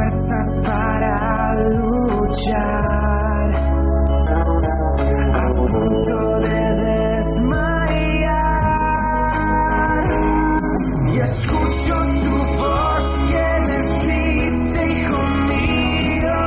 Fuerzas 0.00 0.60
para 0.64 1.54
luchar. 1.68 3.50
A 5.32 5.48
punto 5.54 6.40
de 6.40 6.60
desmayar. 6.84 7.60
Y 11.12 11.18
escucho 11.20 11.94
tu 12.22 12.36
voz 12.58 13.06
que 13.28 13.46
me 13.66 13.78
dice 14.06 14.80
hijo 15.00 15.22
mío 15.48 16.38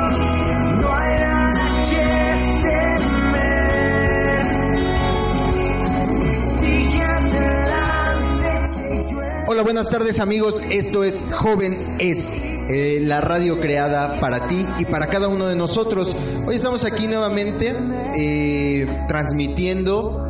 no 0.82 0.88
hay 0.96 1.14
nada 1.20 1.68
que 1.90 2.10
temer. 2.64 4.46
Sigue 6.34 7.04
adelante 7.04 8.52
Hola, 9.48 9.62
buenas 9.64 9.90
tardes 9.90 10.20
amigos, 10.20 10.64
esto 10.72 11.04
es 11.04 11.26
Joven 11.32 11.78
Es, 12.00 12.32
eh, 12.70 13.00
la 13.02 13.20
radio 13.20 13.60
creada 13.60 14.20
para 14.20 14.48
ti 14.48 14.66
y 14.80 14.86
para 14.86 15.08
cada 15.08 15.28
uno 15.28 15.48
de 15.48 15.56
nosotros. 15.56 16.16
Hoy 16.48 16.56
estamos 16.56 16.86
aquí 16.86 17.08
nuevamente 17.08 17.76
eh, 18.16 18.88
transmitiendo 19.08 20.30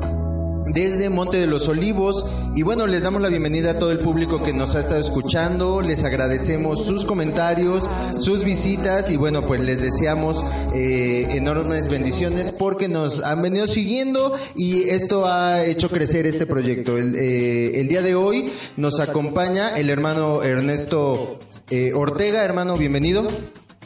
desde 0.65 1.09
Monte 1.09 1.37
de 1.37 1.45
los 1.45 1.67
Olivos 1.67 2.25
y 2.55 2.63
bueno, 2.63 2.87
les 2.87 3.03
damos 3.03 3.21
la 3.21 3.27
bienvenida 3.27 3.71
a 3.71 3.79
todo 3.79 3.91
el 3.91 3.99
público 3.99 4.43
que 4.43 4.51
nos 4.51 4.73
ha 4.73 4.79
estado 4.79 4.99
escuchando, 4.99 5.81
les 5.81 6.03
agradecemos 6.03 6.85
sus 6.85 7.05
comentarios, 7.05 7.87
sus 8.19 8.43
visitas 8.43 9.11
y 9.11 9.17
bueno, 9.17 9.43
pues 9.43 9.61
les 9.61 9.81
deseamos 9.81 10.43
eh, 10.73 11.27
enormes 11.31 11.89
bendiciones 11.89 12.51
porque 12.51 12.87
nos 12.87 13.23
han 13.23 13.43
venido 13.43 13.67
siguiendo 13.67 14.33
y 14.55 14.89
esto 14.89 15.27
ha 15.27 15.63
hecho 15.63 15.89
crecer 15.89 16.25
este 16.25 16.47
proyecto. 16.47 16.97
El, 16.97 17.15
el 17.15 17.87
día 17.87 18.01
de 18.01 18.15
hoy 18.15 18.51
nos 18.75 18.99
acompaña 18.99 19.69
el 19.75 19.91
hermano 19.91 20.41
Ernesto 20.41 21.37
eh, 21.69 21.93
Ortega, 21.93 22.43
hermano, 22.43 22.77
bienvenido. 22.77 23.27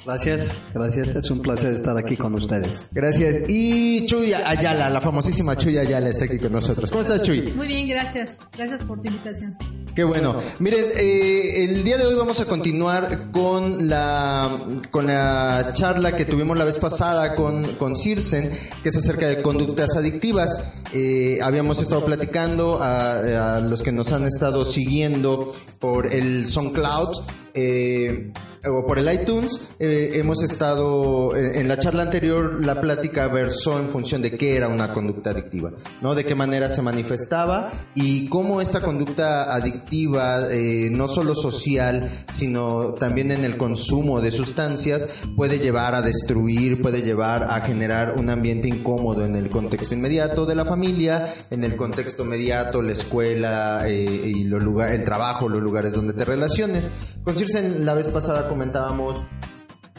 Gracias, 0.06 0.58
gracias. 0.74 1.16
Es 1.16 1.30
un 1.32 1.42
placer 1.42 1.74
estar 1.74 1.98
aquí 1.98 2.16
con 2.16 2.34
ustedes. 2.34 2.86
Gracias. 2.92 3.50
Y 3.50 4.06
Chuy 4.08 4.34
Ayala, 4.34 4.90
la 4.90 5.02
famosísima 5.02 5.58
Chuy 5.58 5.78
Ayala 5.78 6.08
está 6.10 6.26
aquí 6.26 6.38
con 6.38 6.54
nosotros. 6.54 6.90
¿Cómo 6.90 7.04
estás, 7.04 7.24
Chuy? 7.24 7.54
Muy 7.56 7.68
bien, 7.68 7.90
gracias. 7.90 8.36
Gracias 8.56 8.86
por 8.86 9.02
tu 9.02 9.08
invitación. 9.10 9.58
Qué 9.98 10.04
bueno. 10.04 10.36
Miren, 10.60 10.86
eh, 10.96 11.64
el 11.64 11.84
día 11.84 11.98
de 11.98 12.06
hoy 12.06 12.14
vamos 12.14 12.40
a 12.40 12.46
continuar 12.46 13.32
con 13.32 13.90
la, 13.90 14.48
con 14.92 15.08
la 15.08 15.72
charla 15.74 16.16
que 16.16 16.24
tuvimos 16.24 16.56
la 16.56 16.66
vez 16.66 16.78
pasada 16.78 17.34
con, 17.34 17.64
con 17.78 17.96
Circen, 17.96 18.52
que 18.84 18.90
es 18.90 18.96
acerca 18.96 19.28
de 19.28 19.42
conductas 19.42 19.96
adictivas. 19.96 20.70
Eh, 20.94 21.40
habíamos 21.42 21.82
estado 21.82 22.06
platicando 22.06 22.80
a, 22.80 23.56
a 23.56 23.60
los 23.60 23.82
que 23.82 23.92
nos 23.92 24.12
han 24.12 24.26
estado 24.28 24.66
siguiendo 24.66 25.54
por 25.80 26.14
el 26.14 26.46
SoundCloud. 26.46 27.24
Eh, 27.56 28.32
o 28.70 28.86
por 28.86 29.00
el 29.00 29.12
iTunes, 29.12 29.60
eh, 29.80 30.12
hemos 30.16 30.44
estado, 30.44 31.36
eh, 31.36 31.60
en 31.60 31.68
la 31.68 31.78
charla 31.78 32.04
anterior, 32.04 32.64
la 32.64 32.80
plática 32.80 33.28
versó 33.28 33.80
en 33.80 33.88
función 33.88 34.22
de 34.22 34.32
qué 34.32 34.56
era 34.56 34.68
una 34.68 34.94
conducta 34.94 35.32
adictiva, 35.32 35.72
¿no? 36.02 36.16
De 36.16 36.26
qué 36.26 36.36
manera 36.36 36.70
se 36.70 36.82
manifestaba 36.82 37.72
y 37.96 38.28
cómo 38.30 38.62
esta 38.62 38.82
conducta 38.82 39.54
adictiva, 39.54 40.50
eh, 40.52 40.90
no 40.92 41.08
solo 41.08 41.36
social, 41.36 42.10
sino 42.32 42.94
también 42.94 43.32
en 43.32 43.44
el 43.44 43.58
consumo 43.58 44.22
de 44.22 44.32
sustancias, 44.32 45.08
puede 45.36 45.60
llevar 45.60 45.96
a 45.96 46.02
destruir, 46.02 46.82
puede 46.82 47.02
llevar 47.02 47.44
a 47.50 47.62
generar 47.62 48.16
un 48.18 48.30
ambiente 48.30 48.68
incómodo 48.68 49.26
en 49.26 49.36
el 49.36 49.50
contexto 49.50 49.94
inmediato 49.94 50.46
de 50.46 50.56
la 50.56 50.66
familia, 50.66 51.34
en 51.50 51.64
el 51.64 51.76
contexto 51.76 52.24
inmediato, 52.24 52.82
la 52.82 52.94
escuela 52.94 53.84
eh, 53.88 53.94
y 54.36 54.44
lugar, 54.44 54.92
el 54.92 55.04
trabajo, 55.04 55.50
los 55.50 55.62
lugares 55.62 55.94
donde 55.94 56.14
te 56.14 56.26
relaciones. 56.26 56.92
Con 57.24 57.36
Circe 57.36 57.80
la 57.82 57.94
vez 57.94 58.10
pasada 58.10 58.48
comentábamos 58.58 59.24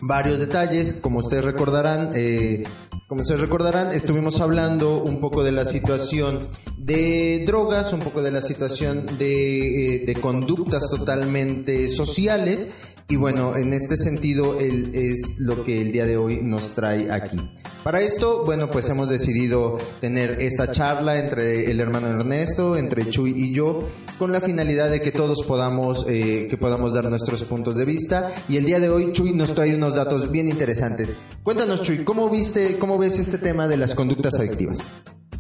varios 0.01 0.41
detalles, 0.41 1.01
como 1.01 1.21
ustedes 1.21 1.45
recordarán, 1.45 2.11
eh, 2.17 2.65
como 3.07 3.21
ustedes 3.21 3.41
recordarán, 3.41 3.93
estuvimos 3.93 4.41
hablando 4.41 5.01
un 5.01 5.21
poco 5.21 5.45
de 5.45 5.53
la 5.53 5.65
situación 5.65 6.49
de 6.77 7.45
drogas, 7.47 7.93
un 7.93 8.01
poco 8.01 8.21
de 8.21 8.33
la 8.33 8.43
situación 8.43 9.17
de, 9.17 9.95
eh, 9.95 10.07
de 10.07 10.15
conductas 10.17 10.91
totalmente 10.91 11.89
sociales. 11.89 12.71
Y 13.11 13.17
bueno, 13.17 13.57
en 13.57 13.73
este 13.73 13.97
sentido 13.97 14.61
el- 14.61 14.95
es 14.95 15.39
lo 15.41 15.65
que 15.65 15.81
el 15.81 15.93
día 15.93 16.05
de 16.05 16.19
hoy 16.19 16.41
nos 16.43 16.75
trae 16.75 17.11
aquí. 17.11 17.39
Para 17.83 18.03
esto, 18.03 18.45
bueno, 18.45 18.71
pues 18.71 18.91
hemos 18.91 19.09
decidido 19.09 19.79
tener 20.03 20.43
esta 20.43 20.71
charla 20.71 21.19
entre 21.19 21.71
el 21.71 21.81
hermano 21.81 22.09
Ernesto, 22.09 22.77
entre 22.77 23.09
Chuy 23.09 23.31
y 23.35 23.55
yo, 23.55 23.81
con 24.19 24.31
la 24.31 24.43
finalidad 24.43 24.91
de 24.91 25.01
que 25.01 25.11
todos 25.11 25.43
podamos, 25.45 26.05
eh, 26.07 26.49
que 26.51 26.59
podamos 26.59 26.93
dar 26.93 27.09
nuestros 27.09 27.43
puntos 27.45 27.77
de 27.77 27.87
vista. 27.87 28.31
Y 28.47 28.59
el 28.59 28.67
día 28.67 28.79
de 28.79 28.91
hoy 28.91 29.11
Chuy 29.15 29.33
nos 29.33 29.55
trae 29.55 29.75
unos 29.75 29.95
datos 29.95 30.31
bien 30.31 30.47
interesantes. 30.51 31.15
Cuéntanos 31.43 31.81
Chuy, 31.81 32.05
¿cómo 32.05 32.29
viste, 32.29 32.77
cómo 32.79 32.99
ves 32.99 33.19
este 33.19 33.39
tema 33.39 33.67
de 33.69 33.79
las 33.79 33.95
conductas 33.95 34.35
adictivas? 34.39 34.87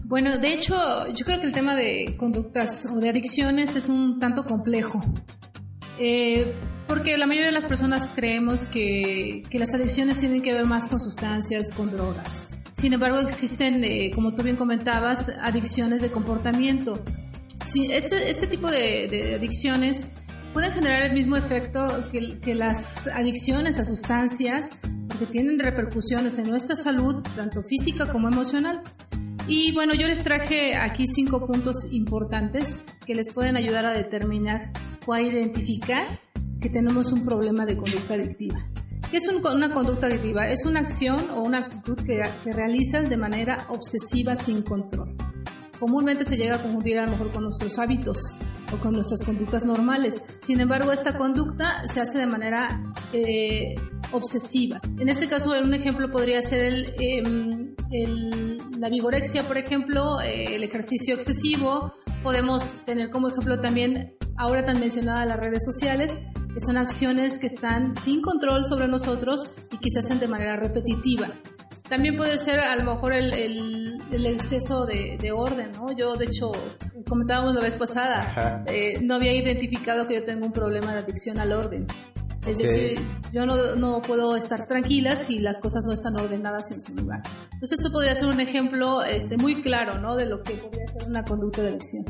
Bueno, 0.04 0.38
de 0.38 0.54
hecho, 0.54 0.74
yo 1.14 1.26
creo 1.26 1.38
que 1.38 1.46
el 1.48 1.52
tema 1.52 1.74
de 1.76 2.16
conductas 2.18 2.86
o 2.96 2.98
de 2.98 3.10
adicciones 3.10 3.76
es 3.76 3.90
un 3.90 4.18
tanto 4.18 4.44
complejo. 4.44 5.04
Eh, 5.98 6.54
porque 6.88 7.18
la 7.18 7.26
mayoría 7.26 7.48
de 7.48 7.52
las 7.52 7.66
personas 7.66 8.10
creemos 8.14 8.66
que, 8.66 9.42
que 9.50 9.58
las 9.58 9.74
adicciones 9.74 10.18
tienen 10.18 10.42
que 10.42 10.54
ver 10.54 10.64
más 10.64 10.88
con 10.88 10.98
sustancias, 10.98 11.70
con 11.70 11.90
drogas. 11.90 12.48
Sin 12.72 12.92
embargo, 12.94 13.18
existen, 13.18 13.84
eh, 13.84 14.10
como 14.14 14.34
tú 14.34 14.42
bien 14.42 14.56
comentabas, 14.56 15.28
adicciones 15.42 16.00
de 16.00 16.10
comportamiento. 16.10 17.04
Sí, 17.66 17.90
este, 17.92 18.30
este 18.30 18.46
tipo 18.46 18.70
de, 18.70 19.08
de 19.08 19.34
adicciones 19.34 20.14
pueden 20.54 20.72
generar 20.72 21.02
el 21.02 21.12
mismo 21.12 21.36
efecto 21.36 22.08
que, 22.10 22.38
que 22.40 22.54
las 22.54 23.06
adicciones 23.08 23.78
a 23.78 23.84
sustancias, 23.84 24.70
porque 25.08 25.26
tienen 25.26 25.58
repercusiones 25.58 26.38
en 26.38 26.48
nuestra 26.48 26.74
salud, 26.74 27.22
tanto 27.36 27.62
física 27.62 28.10
como 28.10 28.28
emocional. 28.28 28.82
Y 29.46 29.72
bueno, 29.72 29.94
yo 29.94 30.06
les 30.06 30.22
traje 30.22 30.76
aquí 30.76 31.06
cinco 31.06 31.46
puntos 31.46 31.92
importantes 31.92 32.92
que 33.04 33.14
les 33.14 33.30
pueden 33.30 33.56
ayudar 33.56 33.84
a 33.84 33.92
determinar 33.92 34.72
o 35.06 35.12
a 35.12 35.20
identificar 35.20 36.20
que 36.60 36.68
tenemos 36.70 37.12
un 37.12 37.24
problema 37.24 37.64
de 37.66 37.76
conducta 37.76 38.14
adictiva. 38.14 38.58
¿Qué 39.10 39.16
es 39.18 39.28
un- 39.28 39.44
una 39.46 39.70
conducta 39.72 40.06
adictiva? 40.06 40.48
Es 40.50 40.64
una 40.66 40.80
acción 40.80 41.30
o 41.34 41.42
una 41.42 41.58
actitud 41.58 41.96
que, 41.96 42.22
que 42.44 42.52
realizas 42.52 43.08
de 43.08 43.16
manera 43.16 43.66
obsesiva 43.70 44.36
sin 44.36 44.62
control. 44.62 45.16
Comúnmente 45.80 46.24
se 46.24 46.36
llega 46.36 46.56
a 46.56 46.62
confundir 46.62 46.98
a 46.98 47.06
lo 47.06 47.12
mejor 47.12 47.30
con 47.30 47.44
nuestros 47.44 47.78
hábitos 47.78 48.18
o 48.72 48.76
con 48.78 48.92
nuestras 48.92 49.22
conductas 49.22 49.64
normales. 49.64 50.20
Sin 50.40 50.60
embargo, 50.60 50.92
esta 50.92 51.16
conducta 51.16 51.86
se 51.86 52.00
hace 52.00 52.18
de 52.18 52.26
manera 52.26 52.82
eh, 53.12 53.74
obsesiva. 54.12 54.80
En 54.98 55.08
este 55.08 55.28
caso, 55.28 55.52
un 55.58 55.72
ejemplo 55.72 56.10
podría 56.10 56.42
ser 56.42 56.64
el, 56.64 56.94
em, 57.00 57.74
el- 57.90 58.58
la 58.78 58.88
vigorexia, 58.90 59.44
por 59.44 59.56
ejemplo, 59.56 60.20
eh, 60.20 60.56
el 60.56 60.64
ejercicio 60.64 61.14
excesivo. 61.14 61.94
Podemos 62.22 62.84
tener 62.84 63.08
como 63.10 63.28
ejemplo 63.28 63.58
también, 63.60 64.14
ahora 64.36 64.64
tan 64.64 64.80
mencionada, 64.80 65.24
las 65.24 65.38
redes 65.38 65.64
sociales, 65.64 66.18
que 66.52 66.60
son 66.60 66.76
acciones 66.76 67.38
que 67.38 67.46
están 67.46 67.94
sin 67.94 68.20
control 68.22 68.64
sobre 68.64 68.88
nosotros 68.88 69.48
y 69.72 69.78
que 69.78 69.90
se 69.90 70.00
hacen 70.00 70.18
de 70.20 70.28
manera 70.28 70.56
repetitiva. 70.56 71.28
También 71.88 72.16
puede 72.18 72.36
ser 72.36 72.60
a 72.60 72.76
lo 72.76 72.84
mejor 72.84 73.14
el, 73.14 73.32
el- 73.32 74.02
el 74.10 74.26
exceso 74.26 74.84
de, 74.86 75.16
de 75.20 75.32
orden, 75.32 75.72
¿no? 75.72 75.90
Yo, 75.96 76.16
de 76.16 76.26
hecho, 76.26 76.52
comentábamos 77.08 77.54
la 77.54 77.60
vez 77.62 77.76
pasada, 77.76 78.64
eh, 78.66 79.00
no 79.02 79.14
había 79.14 79.32
identificado 79.34 80.06
que 80.06 80.14
yo 80.16 80.24
tengo 80.24 80.44
un 80.46 80.52
problema 80.52 80.92
de 80.92 80.98
adicción 81.00 81.38
al 81.38 81.52
orden. 81.52 81.86
Es 82.46 82.56
Ok. 82.56 82.62
decir, 82.62 82.98
yo 83.32 83.44
no, 83.46 83.76
no 83.76 84.00
puedo 84.00 84.36
estar 84.36 84.66
tranquila 84.66 85.16
si 85.16 85.38
las 85.40 85.60
cosas 85.60 85.84
no 85.84 85.92
están 85.92 86.18
ordenadas 86.18 86.70
en 86.70 86.80
su 86.80 86.94
lugar. 86.94 87.22
Entonces 87.52 87.78
esto 87.80 87.90
podría 87.92 88.14
ser 88.14 88.28
un 88.28 88.40
ejemplo 88.40 89.02
este, 89.02 89.36
muy 89.36 89.62
claro 89.62 89.98
¿no? 89.98 90.14
de 90.16 90.26
lo 90.26 90.42
que 90.42 90.54
podría 90.54 90.86
ser 90.88 91.08
una 91.08 91.24
conducta 91.24 91.62
de 91.62 91.68
elección. 91.70 92.04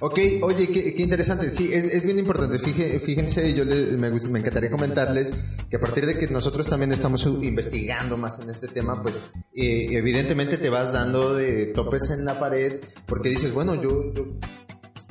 Ok, 0.00 0.18
oye, 0.42 0.66
qué, 0.68 0.94
qué 0.94 1.02
interesante. 1.02 1.50
Sí, 1.50 1.70
es, 1.72 1.84
es 1.84 2.04
bien 2.04 2.18
importante. 2.18 2.58
Fíjense, 2.58 3.52
yo 3.54 3.64
le- 3.64 3.92
me, 3.98 4.10
me 4.10 4.38
encantaría 4.38 4.70
comentarles 4.70 5.30
que 5.68 5.76
a 5.76 5.80
partir 5.80 6.06
de 6.06 6.16
que 6.16 6.26
nosotros 6.28 6.68
también 6.68 6.90
estamos 6.92 7.26
investigando 7.42 8.16
más 8.16 8.38
en 8.40 8.48
este 8.50 8.68
tema, 8.68 9.02
pues 9.02 9.22
eh, 9.54 9.88
evidentemente 9.92 10.56
te 10.56 10.70
vas 10.70 10.92
dando 10.92 11.34
de 11.34 11.66
topes 11.66 12.10
en 12.10 12.24
la 12.24 12.38
pared 12.40 12.80
porque 13.06 13.28
dices, 13.28 13.52
bueno, 13.52 13.74
yo... 13.74 14.12
yo- 14.14 14.26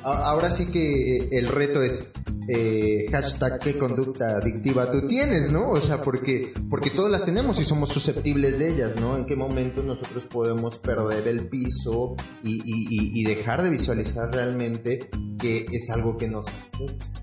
Ahora 0.02 0.50
sí 0.50 0.70
que 0.72 1.16
eh, 1.18 1.28
el 1.32 1.48
reto 1.48 1.82
es 1.82 2.10
eh, 2.48 3.06
hashtag 3.12 3.58
qué 3.60 3.76
conducta 3.78 4.38
adictiva 4.38 4.90
tú 4.90 5.06
tienes, 5.06 5.50
¿no? 5.50 5.70
O 5.70 5.80
sea, 5.80 6.02
porque, 6.02 6.52
porque 6.68 6.90
todas 6.90 7.12
las 7.12 7.24
tenemos 7.24 7.60
y 7.60 7.64
somos 7.64 7.90
susceptibles 7.90 8.58
de 8.58 8.70
ellas, 8.70 8.92
¿no? 9.00 9.16
En 9.16 9.26
qué 9.26 9.36
momento 9.36 9.82
nosotros 9.82 10.24
podemos 10.24 10.76
perder 10.78 11.28
el 11.28 11.48
piso 11.48 12.16
y, 12.42 12.54
y- 12.64 13.20
y- 13.20 13.24
dejar 13.24 13.62
de 13.62 13.70
visualizar 13.70 14.30
realmente 14.32 15.10
que 15.38 15.66
es 15.70 15.90
algo 15.90 16.16
que 16.16 16.28
nos 16.28 16.46
afecta, 16.48 17.19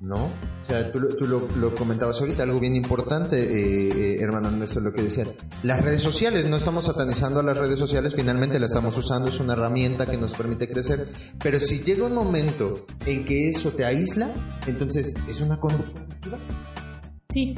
¿no? 0.00 0.26
O 0.26 0.68
sea, 0.68 0.92
tú, 0.92 1.00
lo- 1.00 1.16
tú 1.16 1.26
lo, 1.26 1.48
lo 1.56 1.74
comentabas 1.74 2.20
ahorita, 2.20 2.42
algo 2.44 2.60
bien 2.60 2.76
importante, 2.76 3.36
eh, 3.42 3.88
eh, 3.88 4.18
hermano 4.20 4.48
Ernesto, 4.48 4.80
lo 4.80 4.92
que 4.92 5.02
decían. 5.02 5.28
Las 5.62 5.82
redes 5.82 6.02
sociales, 6.02 6.48
no 6.48 6.56
estamos 6.56 6.84
satanizando 6.86 7.40
a 7.40 7.42
las 7.42 7.56
redes 7.56 7.78
sociales, 7.78 8.14
finalmente 8.14 8.60
las 8.60 8.70
estamos 8.70 8.96
usando, 8.96 9.28
es 9.28 9.40
una 9.40 9.54
herramienta 9.54 10.06
que 10.06 10.16
nos 10.16 10.34
permite 10.34 10.68
crecer, 10.68 11.08
pero 11.42 11.58
si 11.60 11.82
llega 11.82 12.06
un 12.06 12.14
momento 12.14 12.86
en 13.06 13.24
que 13.24 13.50
eso 13.50 13.70
te 13.72 13.84
aísla, 13.84 14.28
entonces 14.66 15.14
es 15.28 15.40
una 15.40 15.58
conducta 15.58 16.00
adictiva. 16.00 16.38
Sí, 17.30 17.54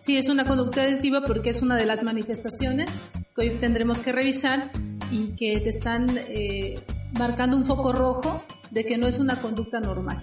sí, 0.00 0.16
es 0.16 0.28
una 0.28 0.44
conducta 0.44 0.82
adictiva 0.82 1.22
porque 1.26 1.50
es 1.50 1.62
una 1.62 1.76
de 1.76 1.86
las 1.86 2.02
manifestaciones 2.02 2.90
que 3.34 3.42
hoy 3.42 3.50
tendremos 3.58 4.00
que 4.00 4.12
revisar 4.12 4.70
y 5.10 5.28
que 5.34 5.58
te 5.60 5.70
están 5.70 6.06
eh, 6.28 6.78
marcando 7.18 7.56
un 7.56 7.64
foco 7.66 7.92
rojo 7.92 8.42
de 8.70 8.84
que 8.84 8.98
no 8.98 9.06
es 9.06 9.18
una 9.18 9.40
conducta 9.40 9.80
normal. 9.80 10.22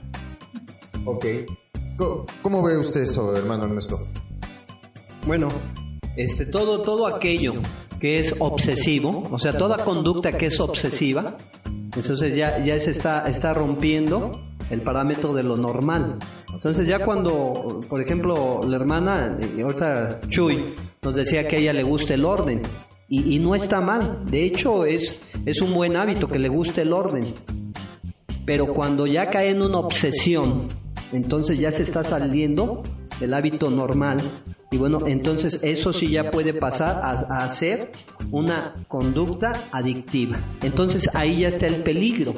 Ok. 1.07 1.25
¿Cómo, 2.42 2.62
ve 2.62 2.77
usted 2.77 3.04
eso, 3.04 3.36
hermano 3.36 3.63
Ernesto? 3.63 4.06
Bueno, 5.25 5.48
este, 6.18 6.45
todo, 6.45 6.81
todo 6.81 7.07
aquello 7.07 7.54
que 8.01 8.19
es 8.19 8.36
obsesivo, 8.39 9.27
o 9.31 9.39
sea, 9.39 9.57
toda 9.57 9.83
conducta 9.86 10.33
que 10.33 10.48
es 10.48 10.59
obsesiva, 10.59 11.38
entonces 11.95 12.36
ya, 12.36 12.63
ya 12.63 12.77
se 12.80 12.92
está, 12.92 13.27
está 13.27 13.54
rompiendo 13.54 14.42
el 14.69 14.81
parámetro 14.81 15.33
de 15.33 15.44
lo 15.44 15.56
normal. 15.56 16.19
Entonces 16.54 16.86
ya 16.88 17.00
cuando, 17.00 17.80
por 17.88 18.01
ejemplo, 18.01 18.59
la 18.68 18.75
hermana, 18.75 19.39
eh, 19.42 19.62
ahorita 19.62 20.19
Chuy, 20.27 20.75
nos 21.01 21.15
decía 21.15 21.48
que 21.48 21.56
a 21.56 21.59
ella 21.59 21.74
le 21.74 21.83
gusta 21.83 22.15
el 22.15 22.25
orden. 22.25 22.62
Y, 23.07 23.33
y 23.33 23.39
no 23.39 23.56
está 23.56 23.80
mal, 23.80 24.25
de 24.25 24.44
hecho 24.44 24.83
es, 24.83 25.21
es 25.45 25.62
un 25.62 25.74
buen 25.74 25.95
hábito 25.95 26.27
que 26.27 26.38
le 26.38 26.50
guste 26.50 26.81
el 26.81 26.92
orden. 26.92 27.33
Pero 28.45 28.74
cuando 28.74 29.07
ya 29.07 29.30
cae 29.30 29.50
en 29.50 29.62
una 29.62 29.80
obsesión, 29.80 30.68
entonces 31.13 31.59
ya 31.59 31.71
se 31.71 31.83
está 31.83 32.04
saliendo 32.04 32.83
del 33.19 33.33
hábito 33.33 33.69
normal. 33.69 34.18
Y 34.69 34.77
bueno, 34.77 35.00
entonces 35.07 35.59
eso 35.63 35.94
sí 35.94 36.09
ya 36.09 36.30
puede 36.30 36.54
pasar 36.54 36.98
a, 37.01 37.38
a 37.44 37.50
ser 37.50 37.92
una 38.31 38.75
conducta 38.89 39.54
adictiva. 39.71 40.38
Entonces 40.62 41.09
ahí 41.15 41.39
ya 41.39 41.48
está 41.48 41.68
el 41.68 41.75
peligro. 41.77 42.33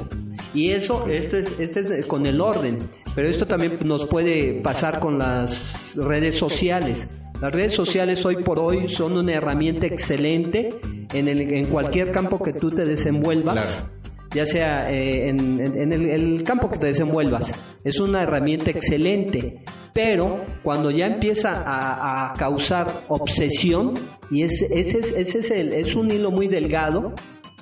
Y 0.54 0.70
eso, 0.70 1.06
este, 1.08 1.40
es- 1.40 1.58
este 1.58 1.98
es 2.00 2.06
con 2.06 2.26
el 2.26 2.40
orden. 2.40 2.78
Pero 3.16 3.26
esto 3.28 3.46
también 3.46 3.78
nos 3.84 4.06
puede 4.06 4.60
pasar 4.62 5.00
con 5.00 5.18
las 5.18 5.96
redes 5.96 6.38
sociales. 6.38 7.08
Las 7.40 7.52
redes 7.52 7.72
sociales 7.74 8.24
hoy 8.24 8.36
por 8.36 8.58
hoy 8.60 8.88
son 8.88 9.16
una 9.16 9.32
herramienta 9.34 9.86
excelente 9.86 10.68
en, 11.12 11.26
el, 11.26 11.40
en 11.40 11.66
cualquier 11.66 12.12
campo 12.12 12.40
que 12.42 12.52
tú 12.52 12.70
te 12.70 12.84
desenvuelvas. 12.84 13.90
Ya 14.34 14.46
sea 14.46 14.90
eh, 14.92 15.28
en, 15.28 15.60
en- 15.60 15.92
en 15.92 15.92
el, 16.10 16.42
campo 16.44 16.68
que 16.70 16.78
te 16.78 16.86
desenvuelvas. 16.86 17.52
Es 17.84 17.98
una 18.00 18.22
herramienta 18.22 18.70
excelente, 18.70 19.62
pero 19.92 20.38
cuando 20.62 20.90
ya 20.90 21.06
empieza 21.06 21.52
a, 21.66 22.30
a 22.30 22.34
causar 22.34 22.86
obsesión, 23.08 23.94
y 24.30 24.42
es, 24.42 24.62
ese, 24.70 24.98
es, 24.98 25.12
ese 25.18 25.38
es, 25.40 25.50
el, 25.50 25.72
es 25.72 25.94
un 25.94 26.10
hilo 26.10 26.30
muy 26.30 26.46
delgado, 26.48 27.12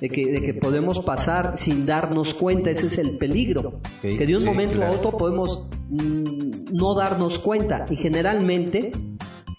de 0.01 0.07
que, 0.07 0.27
de 0.31 0.41
que 0.41 0.53
podemos 0.53 0.99
pasar 1.01 1.57
sin 1.57 1.85
darnos 1.85 2.33
cuenta, 2.33 2.69
ese 2.69 2.85
es 2.85 2.97
el 2.99 3.17
peligro. 3.17 3.81
que 4.01 4.25
de 4.25 4.33
un 4.35 4.41
sí, 4.41 4.45
momento 4.45 4.75
claro. 4.77 4.93
a 4.93 4.95
otro 4.95 5.17
podemos 5.17 5.67
mm, 5.89 6.71
no 6.73 6.93
darnos 6.95 7.39
cuenta, 7.39 7.85
y 7.89 7.95
generalmente 7.95 8.91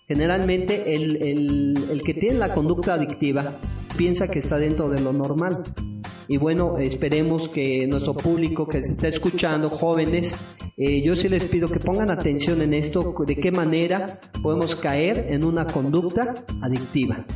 Generalmente 0.09 0.93
el, 0.95 1.23
el- 1.23 1.87
el 1.89 2.03
que 2.03 2.15
tiene 2.15 2.37
la 2.39 2.53
conducta 2.53 2.95
adictiva 2.95 3.53
piensa 3.97 4.27
que 4.29 4.41
está 4.41 4.59
dentro 4.59 4.89
de 4.89 5.01
lo 5.01 5.13
normal. 5.13 5.63
Y 6.31 6.37
bueno, 6.37 6.79
esperemos 6.79 7.49
que 7.49 7.89
nuestro 7.89 8.15
público 8.15 8.65
que 8.69 8.81
se 8.85 8.93
está 8.93 9.09
escuchando, 9.09 9.69
jóvenes, 9.69 10.33
eh, 10.77 11.03
yo 11.03 11.17
sí 11.17 11.29
les 11.29 11.43
pido 11.43 11.69
que 11.69 11.81
pongan 11.81 12.09
atención 12.09 12.63
en 12.63 12.73
esto, 12.73 13.13
de 13.27 13.35
qué 13.35 13.51
manera 13.51 14.21
podemos 14.41 14.77
caer 14.77 15.27
en 15.29 15.45
una 15.45 15.67
conducta 15.67 16.37
adictiva. 16.63 17.27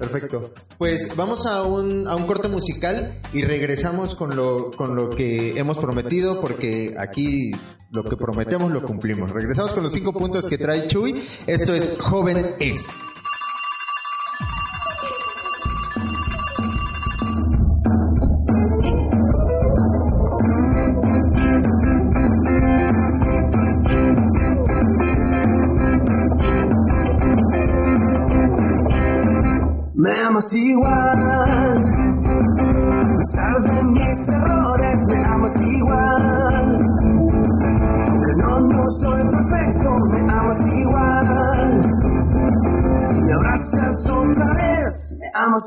Perfecto. 0.00 0.52
Pues 0.78 1.14
vamos 1.14 1.46
a 1.46 1.62
un, 1.62 2.08
a 2.08 2.16
un 2.16 2.26
corte 2.26 2.48
musical 2.48 3.12
y 3.32 3.42
regresamos 3.42 4.16
con 4.16 4.34
lo, 4.34 4.72
con 4.72 4.96
lo 4.96 5.10
que 5.10 5.56
hemos 5.56 5.78
prometido, 5.78 6.40
porque 6.40 6.96
aquí 6.98 7.52
lo 7.92 8.02
que 8.02 8.16
prometemos 8.16 8.72
lo 8.72 8.82
cumplimos. 8.82 9.30
Regresamos 9.30 9.72
con 9.72 9.84
los 9.84 9.92
cinco 9.92 10.12
puntos 10.12 10.48
que 10.48 10.58
trae 10.58 10.88
Chuy. 10.88 11.22
Esto 11.46 11.72
es 11.72 12.00
Joven 12.00 12.44
Es. 12.58 12.88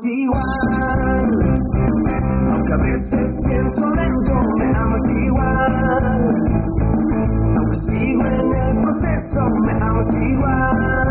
Igual. 0.02 1.28
Aunque 2.50 2.72
a 2.72 2.82
veces 2.82 3.40
pienso 3.46 3.82
lento, 3.94 4.40
me 4.58 4.66
amas 4.76 5.10
igual. 5.26 6.30
Aunque 7.56 7.76
sigo 7.76 8.26
en 8.26 8.52
el 8.52 8.80
proceso, 8.80 9.40
me 9.66 9.72
amas 9.72 10.20
igual. 10.20 11.03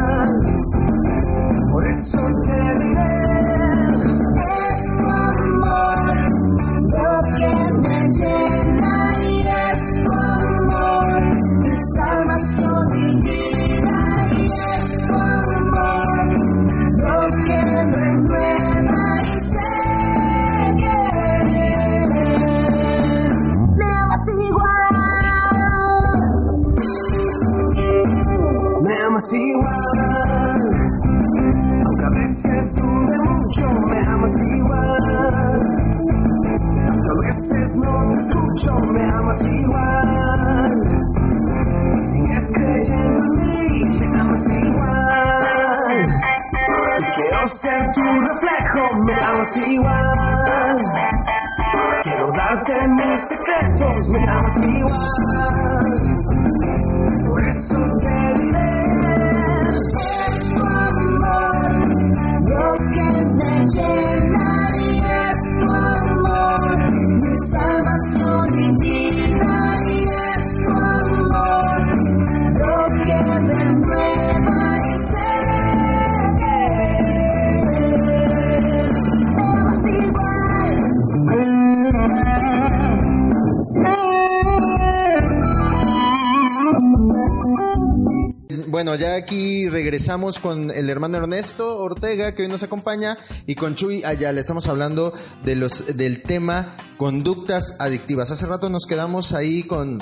Bueno, 88.94 89.06
ya 89.10 89.16
aquí 89.16 89.70
regresamos 89.70 90.38
con 90.38 90.70
el 90.70 90.88
hermano 90.88 91.18
Ernesto 91.18 91.78
Ortega, 91.80 92.36
que 92.36 92.44
hoy 92.44 92.48
nos 92.48 92.62
acompaña, 92.62 93.18
y 93.48 93.56
con 93.56 93.74
Chuy 93.74 94.04
allá 94.04 94.32
le 94.32 94.40
estamos 94.40 94.68
hablando 94.68 95.14
de 95.44 95.56
los, 95.56 95.98
del 95.98 96.22
tema 96.22 96.76
conductas 96.98 97.76
adictivas. 97.80 98.30
Hace 98.30 98.46
rato 98.46 98.70
nos 98.70 98.86
quedamos 98.86 99.34
ahí 99.34 99.64
con, 99.64 100.00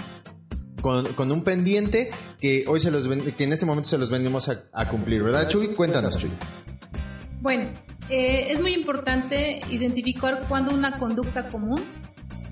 con, 0.82 1.32
un 1.32 1.44
pendiente 1.46 2.12
que 2.42 2.66
hoy 2.68 2.82
se 2.82 2.92
los 2.92 3.08
ven- 3.08 3.32
que 3.32 3.44
en 3.46 3.54
este 3.54 3.66
momento 3.66 3.88
se 3.90 3.98
los 3.98 4.10
venimos 4.10 4.50
a, 4.50 4.64
a 4.74 4.90
cumplir, 4.90 5.24
¿verdad, 5.24 5.48
Chuy? 5.48 5.70
Cuéntanos, 5.70 6.18
Chuy. 6.18 6.32
Bueno, 7.40 7.70
eh, 8.10 8.48
es 8.52 8.60
muy 8.60 8.74
importante 8.74 9.62
identificar 9.70 10.44
cuando 10.50 10.74
una 10.74 11.00
conducta 11.00 11.48
común, 11.48 11.82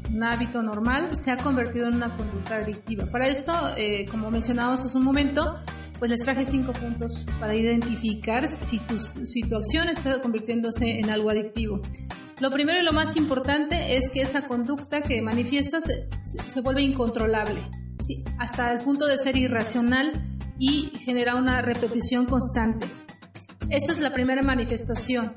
un 0.09 0.23
hábito 0.23 0.61
normal, 0.61 1.17
se 1.17 1.31
ha 1.31 1.37
convertido 1.37 1.89
en 1.89 1.95
una 1.95 2.15
conducta 2.15 2.55
adictiva. 2.55 3.07
Para 3.07 3.27
esto, 3.27 3.53
eh, 3.75 4.05
como 4.09 4.31
mencionábamos 4.31 4.81
hace 4.85 4.97
un 4.97 5.03
momento, 5.03 5.57
pues 5.99 6.09
les 6.09 6.21
traje 6.21 6.45
cinco 6.45 6.71
puntos 6.73 7.25
para 7.39 7.55
identificar 7.55 8.49
si 8.49 8.79
tu, 8.79 8.97
si 9.25 9.41
tu 9.41 9.57
acción 9.57 9.89
está 9.89 10.21
convirtiéndose 10.21 10.99
en 10.99 11.09
algo 11.09 11.29
adictivo. 11.29 11.81
Lo 12.39 12.51
primero 12.51 12.79
y 12.79 12.83
lo 12.83 12.93
más 12.93 13.17
importante 13.17 13.97
es 13.97 14.09
que 14.09 14.21
esa 14.21 14.47
conducta 14.47 15.01
que 15.01 15.21
manifiestas 15.21 15.83
se, 15.83 16.61
vuelve 16.61 16.83
incontrolable, 16.83 17.59
¿sí? 18.01 18.23
hasta 18.37 18.71
el 18.71 18.79
punto 18.79 19.05
de 19.05 19.17
ser 19.17 19.35
irracional 19.35 20.13
y 20.57 20.91
genera 21.03 21.35
una 21.35 21.61
repetición 21.61 22.25
constante. 22.25 22.87
Esa 23.69 23.91
es 23.91 23.99
la 23.99 24.13
primera 24.13 24.41
manifestación. 24.41 25.33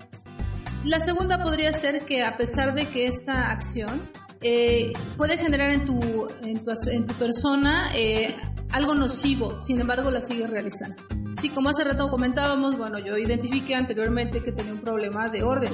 La 0.84 1.00
segunda 1.00 1.42
podría 1.42 1.72
ser 1.72 2.04
que 2.04 2.22
a 2.22 2.36
pesar 2.36 2.72
de 2.72 2.86
que 2.86 3.06
esta 3.06 3.50
acción 3.50 4.00
eh, 4.40 4.92
puede 5.16 5.38
generar 5.38 5.70
en 5.70 5.84
tu, 5.84 6.28
en 6.42 7.06
tu 7.06 7.14
persona 7.14 7.90
eh, 7.94 8.36
algo 8.72 8.94
nocivo, 8.94 9.58
sin 9.58 9.80
embargo 9.80 10.10
la 10.10 10.20
sigues 10.20 10.50
realizando. 10.50 11.02
Sí, 11.40 11.48
como 11.48 11.70
hace 11.70 11.84
rato 11.84 12.08
comentábamos, 12.08 12.76
bueno, 12.76 12.98
yo 12.98 13.16
identifiqué 13.18 13.74
anteriormente 13.74 14.42
que 14.42 14.52
tenía 14.52 14.72
un 14.72 14.80
problema 14.80 15.28
de 15.28 15.42
orden. 15.42 15.72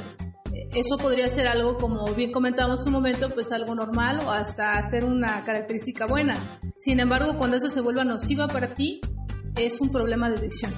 Eh, 0.53 0.69
Eso 0.75 0.99
podría 0.99 1.29
ser 1.29 1.49
algo, 1.49 1.79
como 1.79 2.07
bien 2.15 2.33
comentábamos 2.33 2.87
un 2.87 2.93
momento, 2.93 3.31
pues 3.31 3.53
algo 3.53 3.75
normal 3.75 4.21
o 4.25 4.31
hasta 4.31 4.83
ser 4.83 5.05
una 5.05 5.45
característica 5.45 6.07
buena. 6.07 6.37
Sin 6.79 7.01
embargo, 7.01 7.37
cuando 7.39 7.57
eso 7.57 7.69
se 7.69 7.81
vuelva 7.81 8.05
nociva 8.05 8.49
para 8.49 8.75
ti, 8.75 9.01
es 9.57 9.81
un 9.81 9.91
problema 9.91 10.31
de 10.31 10.37
adicción. 10.37 10.73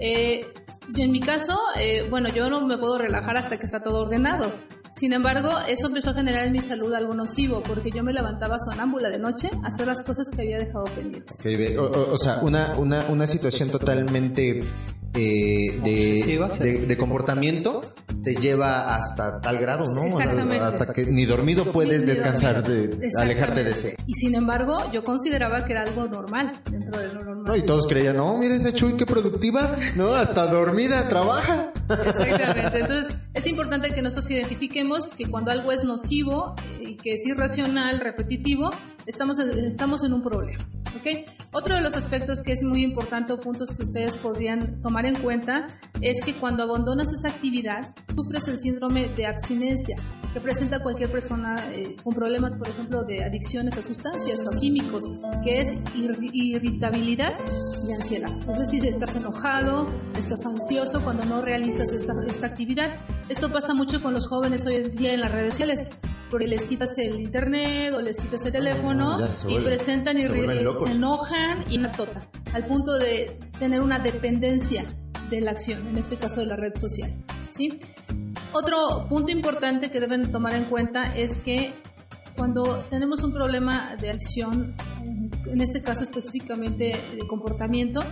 Eh, 0.00 0.44
yo 0.88 1.04
en 1.04 1.12
mi 1.12 1.20
caso, 1.20 1.58
eh, 1.78 2.06
bueno, 2.10 2.28
yo 2.28 2.50
no 2.50 2.60
me 2.66 2.76
puedo 2.76 2.98
relajar 2.98 3.36
hasta 3.36 3.56
que 3.56 3.64
está 3.64 3.80
todo 3.80 4.00
ordenado. 4.00 4.52
Sin 4.94 5.12
embargo, 5.12 5.50
eso 5.68 5.86
empezó 5.86 6.10
a 6.10 6.14
generar 6.14 6.44
en 6.44 6.52
mi 6.52 6.60
salud 6.60 6.92
algo 6.94 7.14
nocivo, 7.14 7.62
porque 7.62 7.90
yo 7.90 8.02
me 8.04 8.12
levantaba 8.12 8.56
sonámbula 8.58 9.08
de 9.10 9.18
noche 9.18 9.48
a 9.62 9.68
hacer 9.68 9.86
las 9.86 10.02
cosas 10.02 10.28
que 10.34 10.42
había 10.42 10.58
dejado 10.58 10.84
pendientes. 10.84 11.36
O, 11.78 11.84
o- 11.84 12.12
o 12.12 12.18
sea, 12.18 12.38
una, 12.42 12.74
una, 12.78 13.06
una 13.08 13.26
situación 13.26 13.70
totalmente 13.70 14.60
eh, 15.14 15.80
de, 15.84 16.48
de, 16.60 16.86
de 16.86 16.96
comportamiento 16.96 17.82
te 18.22 18.34
lleva 18.36 18.94
hasta 18.94 19.40
tal 19.40 19.58
grado, 19.58 19.86
¿no? 19.94 20.04
Exactamente. 20.04 20.60
Hasta 20.60 20.92
que 20.92 21.06
ni 21.06 21.24
dormido 21.24 21.72
puedes 21.72 22.00
Ni 22.00 22.06
descansar, 22.06 22.62
de, 22.66 23.08
alejarte 23.18 23.64
de 23.64 23.70
ese. 23.70 23.96
Y 24.06 24.14
sin 24.14 24.34
embargo, 24.34 24.78
yo 24.92 25.02
consideraba 25.04 25.64
que 25.64 25.72
era 25.72 25.82
algo 25.82 26.06
normal 26.06 26.52
dentro 26.70 27.00
de 27.00 27.08
lo 27.08 27.14
normal. 27.24 27.31
No, 27.44 27.56
y 27.56 27.62
todos 27.62 27.86
creían, 27.86 28.16
no, 28.16 28.36
mira 28.38 28.54
esa 28.54 28.72
Chuy, 28.72 28.96
qué 28.96 29.06
productiva, 29.06 29.76
¿no? 29.96 30.14
Hasta 30.14 30.46
dormida 30.46 31.08
trabaja. 31.08 31.72
Exactamente. 32.06 32.78
Entonces, 32.80 33.16
es 33.34 33.46
importante 33.46 33.92
que 33.94 34.02
nosotros 34.02 34.30
identifiquemos 34.30 35.14
que 35.14 35.26
cuando 35.26 35.50
algo 35.50 35.72
es 35.72 35.84
nocivo 35.84 36.54
y 36.80 36.94
que 36.96 37.14
es 37.14 37.26
irracional, 37.26 38.00
repetitivo, 38.00 38.70
estamos 39.06 39.38
en, 39.38 39.66
estamos 39.66 40.02
en 40.04 40.12
un 40.12 40.22
problema. 40.22 40.64
¿ok? 40.96 41.28
Otro 41.52 41.74
de 41.74 41.82
los 41.82 41.96
aspectos 41.96 42.40
que 42.42 42.52
es 42.52 42.62
muy 42.62 42.82
importante 42.82 43.32
o 43.34 43.40
puntos 43.40 43.70
que 43.76 43.82
ustedes 43.82 44.16
podrían 44.16 44.80
tomar 44.80 45.04
en 45.06 45.16
cuenta 45.16 45.66
es 46.00 46.22
que 46.24 46.34
cuando 46.34 46.62
abandonas 46.62 47.12
esa 47.12 47.28
actividad, 47.28 47.94
sufres 48.16 48.48
el 48.48 48.58
síndrome 48.58 49.08
de 49.08 49.26
abstinencia 49.26 49.96
que 50.32 50.40
presenta 50.40 50.82
cualquier 50.82 51.10
persona 51.12 51.62
eh, 51.72 51.94
con 52.02 52.14
problemas, 52.14 52.54
por 52.54 52.66
ejemplo, 52.66 53.04
de 53.04 53.22
adicciones 53.22 53.76
a 53.76 53.82
sustancias 53.82 54.46
o 54.46 54.58
químicos, 54.58 55.04
que 55.44 55.60
es 55.60 55.74
ir- 55.94 56.30
irritabilidad 56.32 57.34
y 57.86 57.92
ansiedad. 57.92 58.30
Es 58.50 58.58
decir, 58.58 58.86
estás 58.86 59.14
enojado, 59.14 59.88
estás 60.18 60.46
ansioso 60.46 61.02
cuando 61.02 61.26
no 61.26 61.42
realizas 61.42 61.92
esta, 61.92 62.14
esta 62.26 62.46
actividad. 62.46 62.88
Esto 63.28 63.52
pasa 63.52 63.74
mucho 63.74 64.02
con 64.02 64.14
los 64.14 64.26
jóvenes 64.26 64.64
hoy 64.64 64.76
en 64.76 64.90
día 64.92 65.12
en 65.12 65.20
las 65.20 65.32
redes 65.32 65.52
sociales, 65.52 65.90
porque 66.30 66.46
les 66.46 66.64
quitas 66.64 66.96
el 66.96 67.20
internet 67.20 67.92
o 67.94 68.00
les 68.00 68.16
quitas 68.18 68.42
el 68.46 68.52
teléfono 68.52 69.20
ya 69.20 69.26
se 69.26 69.50
y 69.50 69.54
vuelven- 69.56 69.64
presentan 69.64 70.16
y 70.16 70.22
se 70.22 70.62
locos. 70.62 70.84
se 70.88 70.92
enojan 70.92 71.41
y 71.68 71.78
una 71.78 71.92
tota, 71.92 72.26
al 72.52 72.66
punto 72.66 72.92
de 72.98 73.38
tener 73.58 73.80
una 73.80 73.98
dependencia 73.98 74.84
de 75.30 75.40
la 75.40 75.52
acción, 75.52 75.86
en 75.88 75.98
este 75.98 76.16
caso 76.16 76.36
de 76.40 76.46
la 76.46 76.56
red 76.56 76.74
social. 76.76 77.12
¿sí? 77.50 77.78
Otro 78.52 79.06
punto 79.08 79.30
importante 79.30 79.90
que 79.90 80.00
deben 80.00 80.30
tomar 80.30 80.54
en 80.54 80.64
cuenta 80.64 81.14
es 81.16 81.38
que 81.38 81.72
cuando 82.36 82.84
tenemos 82.90 83.22
un 83.22 83.32
problema 83.32 83.96
de 84.00 84.10
acción, 84.10 84.74
en 85.46 85.60
este 85.60 85.82
caso 85.82 86.02
específicamente 86.02 86.84
de 87.16 87.26
comportamiento, 87.28 88.02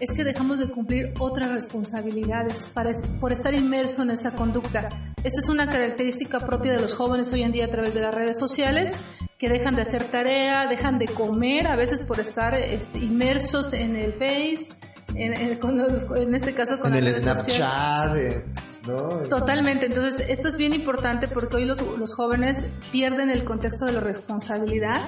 es 0.00 0.12
que 0.12 0.24
dejamos 0.24 0.58
de 0.58 0.68
cumplir 0.70 1.12
otras 1.18 1.50
responsabilidades 1.52 2.68
para 2.72 2.88
est- 2.90 3.18
por 3.20 3.32
estar 3.32 3.52
inmerso 3.52 4.02
en 4.02 4.10
esa 4.10 4.32
conducta. 4.34 4.88
Esta 5.22 5.40
es 5.40 5.48
una 5.50 5.68
característica 5.68 6.40
propia 6.40 6.72
de 6.72 6.80
los 6.80 6.94
jóvenes 6.94 7.30
hoy 7.34 7.42
en 7.42 7.52
día 7.52 7.66
a 7.66 7.68
través 7.70 7.92
de 7.92 8.00
las 8.00 8.14
redes 8.14 8.38
sociales, 8.38 8.96
que 9.40 9.48
dejan 9.48 9.74
de 9.74 9.82
hacer 9.82 10.04
tarea, 10.04 10.66
dejan 10.66 10.98
de 10.98 11.06
comer, 11.08 11.66
a 11.66 11.74
veces 11.74 12.02
por 12.04 12.20
estar 12.20 12.54
este, 12.54 12.98
inmersos 12.98 13.72
en 13.72 13.96
el 13.96 14.12
Face, 14.12 14.74
en, 15.14 15.32
en- 15.32 15.58
con 15.58 15.78
los- 15.78 16.06
en 16.14 16.34
este 16.34 16.52
caso 16.52 16.78
con 16.78 16.94
en 16.94 17.06
el. 17.06 17.14
Snapchat, 17.14 18.16
eh, 18.16 18.44
¿no? 18.86 19.08
Totalmente, 19.30 19.86
entonces 19.86 20.28
esto 20.28 20.46
es 20.48 20.58
bien 20.58 20.74
importante 20.74 21.26
porque 21.26 21.56
hoy 21.56 21.64
los, 21.64 21.80
los 21.98 22.14
jóvenes 22.14 22.66
pierden 22.92 23.30
el 23.30 23.44
contexto 23.44 23.86
de 23.86 23.92
la 23.94 24.00
responsabilidad. 24.00 25.00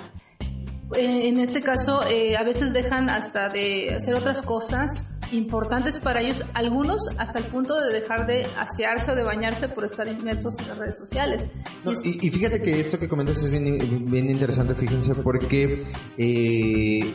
Eh, 0.96 1.28
en 1.28 1.38
este 1.38 1.60
caso, 1.62 2.02
eh, 2.08 2.36
a 2.36 2.42
veces 2.42 2.72
dejan 2.72 3.10
hasta 3.10 3.50
de 3.50 3.94
hacer 3.94 4.14
otras 4.14 4.40
cosas 4.42 5.10
importantes 5.32 5.98
para 5.98 6.20
ellos, 6.20 6.44
algunos 6.54 7.08
hasta 7.18 7.38
el 7.38 7.44
punto 7.44 7.78
de 7.80 7.92
dejar 7.92 8.26
de 8.26 8.46
asearse 8.56 9.10
o 9.10 9.14
de 9.14 9.22
bañarse 9.22 9.68
por 9.68 9.84
estar 9.84 10.06
inmersos 10.06 10.58
en 10.60 10.68
las 10.68 10.78
redes 10.78 10.96
sociales. 10.98 11.50
No, 11.84 11.90
Y 11.90 11.94
es- 11.94 12.06
y, 12.06 12.26
y 12.26 12.30
fíjate 12.30 12.62
que 12.62 12.80
esto 12.80 12.98
que 12.98 13.08
comentas 13.08 13.42
es 13.42 13.50
bien, 13.50 14.04
bien 14.10 14.30
interesante, 14.30 14.74
fíjense, 14.74 15.14
porque 15.16 15.82
eh, 16.18 17.14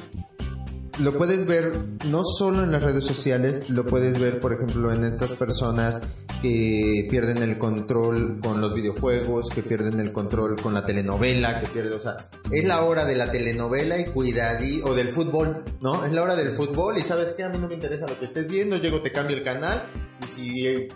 lo 0.99 1.17
puedes 1.17 1.45
ver 1.45 1.73
no 2.07 2.23
solo 2.25 2.63
en 2.63 2.71
las 2.71 2.81
redes 2.83 3.05
sociales, 3.05 3.69
lo 3.69 3.85
puedes 3.85 4.19
ver, 4.19 4.39
por 4.39 4.53
ejemplo, 4.53 4.91
en 4.91 5.03
estas 5.05 5.33
personas 5.33 6.01
que 6.41 7.07
pierden 7.09 7.41
el 7.41 7.57
control 7.57 8.39
con 8.41 8.61
los 8.61 8.73
videojuegos, 8.73 9.49
que 9.49 9.63
pierden 9.63 9.99
el 9.99 10.11
control 10.11 10.55
con 10.61 10.73
la 10.73 10.85
telenovela, 10.85 11.59
que 11.61 11.67
pierden, 11.67 11.93
o 11.93 11.99
sea, 12.01 12.17
es 12.51 12.65
la 12.65 12.81
hora 12.83 13.05
de 13.05 13.15
la 13.15 13.31
telenovela 13.31 13.97
y 13.99 14.05
cuidadí, 14.05 14.81
o 14.83 14.93
del 14.93 15.09
fútbol, 15.09 15.63
¿no? 15.81 16.05
Es 16.05 16.11
la 16.11 16.21
hora 16.23 16.35
del 16.35 16.49
fútbol 16.49 16.97
y 16.97 17.01
sabes 17.01 17.33
que 17.33 17.43
a 17.43 17.49
mí 17.49 17.57
no 17.57 17.67
me 17.67 17.73
interesa 17.75 18.05
lo 18.07 18.17
que 18.19 18.25
estés 18.25 18.47
viendo, 18.47 18.77
llego, 18.77 19.01
te 19.01 19.11
cambio 19.11 19.35
el 19.37 19.43
canal 19.43 19.83
y 20.23 20.27
si 20.27 20.67
eh, 20.67 20.87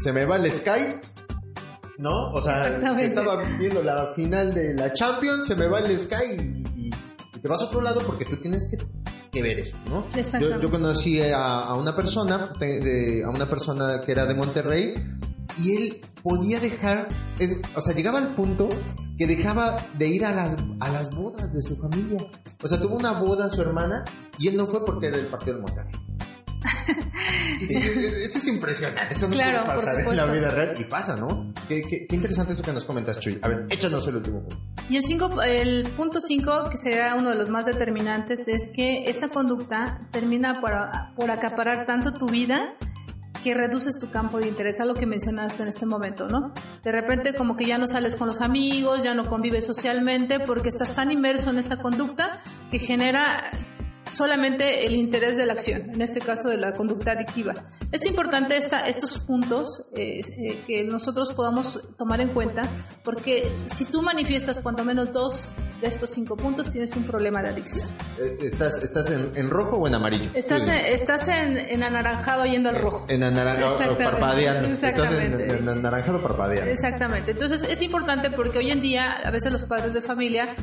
se- 0.00 0.12
me 0.12 0.24
va 0.26 0.36
el 0.36 0.50
Skype, 0.52 1.00
¿no? 1.98 2.30
O 2.32 2.40
sea, 2.42 2.66
estaba 3.04 3.42
viendo 3.58 3.82
la 3.82 4.06
final 4.14 4.52
de 4.54 4.74
la 4.74 4.92
Champions, 4.92 5.46
se 5.46 5.54
me 5.54 5.66
va 5.68 5.80
el 5.80 5.96
Sky 5.98 6.64
y 6.69 6.69
te 7.42 7.48
vas 7.48 7.62
a 7.62 7.66
otro 7.66 7.80
lado 7.80 8.00
porque 8.06 8.24
tú 8.24 8.36
tienes 8.36 8.68
que, 8.70 8.76
que 9.30 9.42
ver 9.42 9.58
eso, 9.60 9.76
¿no? 9.88 10.04
Yo, 10.40 10.60
yo 10.62 10.70
conocí 10.70 11.20
a, 11.20 11.60
a 11.60 11.74
una 11.74 11.94
persona, 11.96 12.52
de- 12.58 12.80
de- 12.80 13.24
a 13.24 13.30
una 13.30 13.46
persona 13.46 14.00
que 14.00 14.12
era 14.12 14.26
de 14.26 14.34
Monterrey 14.34 14.94
y 15.58 15.76
él 15.76 16.00
podía 16.22 16.60
dejar, 16.60 17.08
es- 17.38 17.58
o 17.74 17.80
sea, 17.80 17.94
llegaba 17.94 18.18
al 18.18 18.28
punto 18.34 18.68
que 19.18 19.26
dejaba 19.26 19.76
de 19.98 20.08
ir 20.08 20.24
a 20.24 20.32
las, 20.34 20.56
a 20.80 20.88
las 20.90 21.14
bodas 21.14 21.52
de 21.52 21.60
su 21.62 21.76
familia. 21.76 22.18
O 22.62 22.68
sea, 22.68 22.80
tuvo 22.80 22.96
una 22.96 23.12
boda 23.12 23.50
su 23.50 23.60
hermana 23.60 24.04
y 24.38 24.48
él 24.48 24.56
no 24.56 24.66
fue 24.66 24.84
porque 24.84 25.08
era 25.08 25.18
el 25.18 25.26
partido 25.26 25.54
del 25.54 25.62
Monterrey. 25.62 25.92
Eso 27.60 28.38
es 28.38 28.48
impresionante, 28.48 29.14
eso 29.14 29.28
no 29.28 29.34
puede 29.34 29.52
pasar 29.64 30.00
en 30.00 30.16
la 30.16 30.26
vida 30.26 30.50
real 30.50 30.76
y 30.80 30.84
pasa, 30.84 31.16
¿no? 31.16 31.52
Qué, 31.68 31.82
qué- 31.82 32.06
qué 32.06 32.16
interesante 32.16 32.52
eso 32.52 32.62
que 32.62 32.72
nos 32.72 32.84
comentas, 32.84 33.18
Chuy. 33.20 33.38
A 33.42 33.48
ver, 33.48 33.66
échanos 33.70 34.06
el 34.08 34.16
último 34.16 34.40
punto. 34.40 34.58
Y 34.88 34.96
el, 34.96 35.04
cinco, 35.04 35.42
el 35.42 35.84
punto 35.96 36.20
5, 36.20 36.70
que 36.70 36.78
será 36.78 37.14
uno 37.14 37.30
de 37.30 37.36
los 37.36 37.48
más 37.48 37.64
determinantes, 37.66 38.48
es 38.48 38.70
que 38.74 39.08
esta 39.08 39.28
conducta 39.28 40.00
termina 40.10 40.60
por, 40.60 40.72
por 41.16 41.30
acaparar 41.30 41.86
tanto 41.86 42.12
tu 42.12 42.26
vida 42.26 42.74
que 43.44 43.54
reduces 43.54 43.98
tu 43.98 44.10
campo 44.10 44.38
de 44.38 44.48
interés, 44.48 44.80
a 44.80 44.84
lo 44.84 44.92
que 44.94 45.06
mencionaste 45.06 45.62
en 45.62 45.68
este 45.70 45.86
momento, 45.86 46.28
¿no? 46.28 46.52
De 46.82 46.92
repente 46.92 47.32
como 47.34 47.56
que 47.56 47.64
ya 47.66 47.78
no 47.78 47.86
sales 47.86 48.14
con 48.16 48.28
los 48.28 48.42
amigos, 48.42 49.02
ya 49.02 49.14
no 49.14 49.24
convives 49.30 49.64
socialmente 49.64 50.40
porque 50.40 50.68
estás 50.68 50.94
tan 50.94 51.10
inmerso 51.10 51.48
en 51.50 51.58
esta 51.58 51.78
conducta 51.78 52.42
que 52.70 52.78
genera 52.78 53.50
solamente 54.12 54.86
el 54.86 54.94
interés 54.94 55.36
de 55.36 55.46
la 55.46 55.52
acción, 55.54 55.90
en 55.94 56.02
este 56.02 56.20
caso 56.20 56.48
de 56.48 56.56
la 56.56 56.72
conducta 56.72 57.12
adictiva. 57.12 57.54
Es 57.92 58.06
importante 58.06 58.56
esta, 58.56 58.86
estos 58.88 59.18
puntos 59.20 59.88
eh, 59.96 60.20
eh, 60.20 60.58
que 60.66 60.84
nosotros 60.84 61.32
podamos 61.32 61.80
tomar 61.98 62.20
en 62.20 62.28
cuenta, 62.28 62.62
porque 63.04 63.50
si 63.66 63.84
tú 63.86 64.02
manifiestas 64.02 64.60
cuanto 64.60 64.84
menos 64.84 65.12
dos 65.12 65.48
de 65.80 65.88
estos 65.88 66.10
cinco 66.10 66.36
puntos, 66.36 66.70
tienes 66.70 66.94
un 66.94 67.04
problema 67.04 67.42
de 67.42 67.48
adicción. 67.48 67.88
Eh, 68.18 68.36
¿Estás, 68.42 68.82
estás 68.82 69.08
en, 69.10 69.32
en 69.34 69.48
rojo 69.48 69.78
o 69.78 69.86
en 69.88 69.94
amarillo? 69.94 70.30
Estás, 70.34 70.64
Sí. 70.64 70.70
en, 70.70 70.76
estás 70.92 71.28
en, 71.28 71.56
en 71.56 71.82
anaranjado 71.82 72.44
yendo 72.44 72.68
al 72.68 72.76
rojo. 72.82 73.06
En 73.08 73.22
anaranjado 73.22 73.72
Exactamente, 73.80 74.04
parpadeando. 74.04 74.68
Estás 74.68 74.82
en, 74.82 74.98
exactamente. 75.00 75.56
en 75.56 75.68
anaranjado 75.68 76.22
parpadeando. 76.22 76.70
Exactamente. 76.70 77.30
Entonces 77.30 77.64
es 77.64 77.80
importante 77.82 78.30
porque 78.30 78.58
hoy 78.58 78.70
en 78.70 78.82
día 78.82 79.10
a 79.24 79.30
veces 79.30 79.52
los 79.52 79.64
padres 79.64 79.94
de 79.94 80.02
familia 80.02 80.54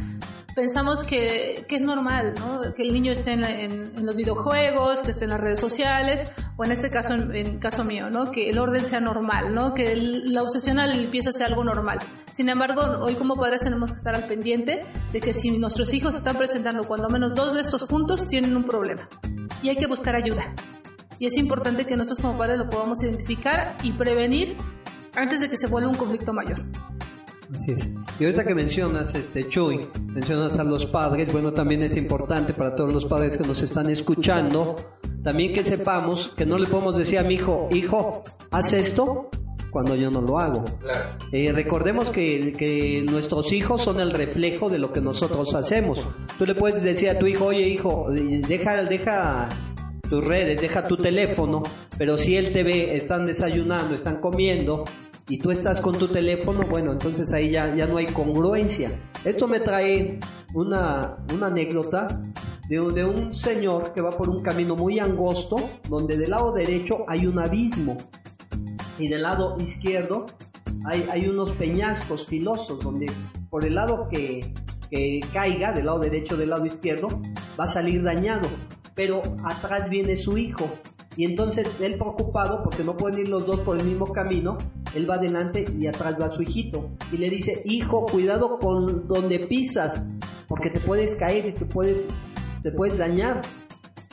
pensamos 0.57 1.03
que, 1.03 1.65
que 1.67 1.75
es 1.75 1.83
normal, 1.83 2.33
¿no? 2.39 2.73
Que 2.73 2.81
el 2.81 2.91
niño 2.91 3.11
esté 3.11 3.33
en, 3.33 4.03
los 4.03 4.15
videojuegos, 4.15 5.03
que 5.03 5.11
esté 5.11 5.25
en 5.25 5.29
las 5.29 5.39
redes 5.39 5.59
sociales, 5.59 6.27
o 6.55 6.65
en 6.65 6.71
este 6.71 6.89
caso, 6.89 7.13
en, 7.13 7.35
en 7.35 7.59
caso 7.59 7.83
mío, 7.83 8.09
¿no? 8.09 8.31
Que 8.31 8.49
el 8.49 8.57
orden 8.57 8.83
sea 8.83 8.99
normal, 8.99 9.53
¿no? 9.53 9.75
Que 9.75 9.95
la 9.95 10.41
obsesión 10.41 10.79
a 10.79 10.87
la 10.87 10.95
limpieza 10.95 11.31
sea 11.31 11.45
algo 11.45 11.63
normal. 11.63 11.99
Sin 12.33 12.49
embargo, 12.49 12.81
hoy 13.03 13.13
como 13.13 13.35
padres 13.35 13.61
tenemos 13.61 13.91
que 13.91 13.97
estar 13.97 14.15
al 14.15 14.25
pendiente 14.25 14.83
de 15.13 15.21
que 15.21 15.31
si 15.31 15.55
nuestros 15.59 15.93
hijos 15.93 16.15
están 16.15 16.37
presentando 16.37 16.85
cuando 16.85 17.07
menos 17.07 17.35
dos 17.35 17.53
de 17.53 17.61
estos 17.61 17.83
puntos, 17.83 18.27
tienen 18.27 18.57
un 18.57 18.63
problema. 18.63 19.07
Y 19.61 19.69
hay 19.69 19.75
que 19.75 19.85
buscar 19.85 20.15
ayuda. 20.15 20.55
Y 21.19 21.27
es 21.27 21.37
importante 21.37 21.85
que 21.85 21.95
nosotros 21.95 22.17
como 22.19 22.35
padres 22.35 22.57
lo 22.57 22.67
podamos 22.67 23.03
identificar 23.03 23.77
y 23.83 23.91
prevenir 23.91 24.57
antes 25.15 25.39
de 25.39 25.51
que 25.51 25.57
se 25.57 25.67
vuelva 25.67 25.89
un 25.89 25.97
conflicto 25.97 26.33
mayor. 26.33 26.65
Así 27.53 27.71
es. 27.71 27.89
Y 28.19 28.25
ahorita 28.25 28.43
que 28.43 28.55
mencionas, 28.55 29.13
este 29.15 29.47
Chuy, 29.47 29.87
mencionas 30.07 30.57
a 30.59 30.63
los 30.63 30.85
padres, 30.85 31.31
bueno, 31.31 31.53
también 31.53 31.83
es 31.83 31.95
importante 31.95 32.53
para 32.53 32.75
todos 32.75 32.93
los 32.93 33.05
padres 33.05 33.37
que 33.37 33.47
nos 33.47 33.61
están 33.61 33.89
escuchando, 33.89 34.75
también 35.23 35.53
que 35.53 35.63
sepamos 35.63 36.29
que 36.35 36.45
no 36.45 36.57
le 36.57 36.67
podemos 36.67 36.97
decir 36.97 37.19
a 37.19 37.23
mi 37.23 37.35
hijo, 37.35 37.69
hijo, 37.71 38.23
haz 38.51 38.73
esto 38.73 39.29
cuando 39.71 39.95
yo 39.95 40.09
no 40.09 40.21
lo 40.21 40.39
hago. 40.39 40.65
Eh, 41.31 41.51
recordemos 41.51 42.09
que, 42.09 42.53
que 42.53 43.03
nuestros 43.09 43.51
hijos 43.53 43.81
son 43.81 43.99
el 43.99 44.11
reflejo 44.11 44.69
de 44.69 44.79
lo 44.79 44.91
que 44.91 45.01
nosotros 45.01 45.53
hacemos. 45.55 45.99
Tú 46.37 46.45
le 46.45 46.55
puedes 46.55 46.83
decir 46.83 47.09
a 47.09 47.19
tu 47.19 47.27
hijo, 47.27 47.45
oye 47.45 47.67
hijo, 47.67 48.07
deja, 48.09 48.83
deja 48.83 49.49
tus 50.09 50.23
redes, 50.23 50.61
deja 50.61 50.87
tu 50.87 50.97
teléfono, 50.97 51.63
pero 51.97 52.17
si 52.17 52.37
él 52.37 52.51
te 52.51 52.63
ve, 52.63 52.95
están 52.95 53.25
desayunando, 53.25 53.93
están 53.93 54.19
comiendo 54.19 54.83
y 55.29 55.37
tú 55.37 55.51
estás 55.51 55.81
con 55.81 55.97
tu 55.97 56.07
teléfono, 56.07 56.63
bueno, 56.69 56.91
entonces 56.91 57.31
ahí 57.33 57.51
ya, 57.51 57.75
ya 57.75 57.85
no 57.85 57.97
hay 57.97 58.05
congruencia. 58.05 58.91
Esto 59.25 59.47
me 59.47 59.59
trae 59.59 60.19
una, 60.53 61.17
una 61.33 61.47
anécdota 61.47 62.07
de, 62.69 62.77
de 62.93 63.05
un 63.05 63.33
señor 63.33 63.93
que 63.93 64.01
va 64.01 64.11
por 64.11 64.29
un 64.29 64.41
camino 64.41 64.75
muy 64.75 64.99
angosto, 64.99 65.57
donde 65.89 66.17
del 66.17 66.29
lado 66.29 66.53
derecho 66.53 67.05
hay 67.07 67.25
un 67.27 67.39
abismo 67.39 67.97
y 68.99 69.09
del 69.09 69.23
lado 69.23 69.57
izquierdo 69.59 70.25
hay, 70.85 71.05
hay 71.11 71.27
unos 71.27 71.51
peñascos 71.51 72.25
filosos 72.25 72.79
donde 72.79 73.07
por 73.49 73.65
el 73.65 73.75
lado 73.75 74.07
que, 74.09 74.53
que 74.89 75.19
caiga, 75.33 75.71
del 75.71 75.85
lado 75.85 75.99
derecho, 75.99 76.37
del 76.37 76.49
lado 76.49 76.65
izquierdo, 76.65 77.07
va 77.59 77.65
a 77.65 77.67
salir 77.67 78.03
dañado. 78.03 78.47
Pero 78.95 79.21
atrás 79.43 79.89
viene 79.89 80.15
su 80.15 80.37
hijo. 80.37 80.69
Y 81.17 81.25
entonces 81.25 81.67
él 81.81 81.95
preocupado 81.95 82.61
porque 82.63 82.83
no 82.83 82.95
pueden 82.95 83.21
ir 83.21 83.29
los 83.29 83.45
dos 83.47 83.59
por 83.61 83.75
el 83.77 83.83
mismo 83.83 84.05
camino, 84.05 84.57
él 84.93 85.09
va 85.09 85.15
adelante 85.15 85.65
y 85.77 85.87
atrás 85.87 86.15
va 86.21 86.31
su 86.31 86.43
hijito. 86.43 86.91
Y 87.11 87.17
le 87.17 87.27
dice, 87.27 87.63
hijo, 87.65 88.05
cuidado 88.05 88.59
con 88.59 89.07
donde 89.07 89.39
pisas, 89.39 90.03
porque 90.47 90.69
te 90.69 90.79
puedes 90.79 91.15
caer 91.15 91.47
y 91.47 91.51
te 91.53 91.65
puedes, 91.65 92.05
te 92.61 92.71
puedes 92.71 92.99
dañar. 92.99 93.41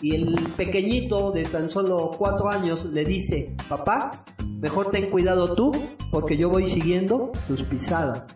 Y 0.01 0.15
el 0.15 0.35
pequeñito 0.57 1.31
de 1.31 1.43
tan 1.43 1.71
solo 1.71 2.11
cuatro 2.19 2.51
años 2.51 2.87
le 2.87 3.05
dice, 3.05 3.55
papá, 3.69 4.25
mejor 4.59 4.91
ten 4.91 5.11
cuidado 5.11 5.55
tú, 5.55 5.73
porque 6.11 6.39
yo 6.39 6.49
voy 6.49 6.69
siguiendo 6.69 7.33
tus 7.47 7.63
pisadas. 7.65 8.35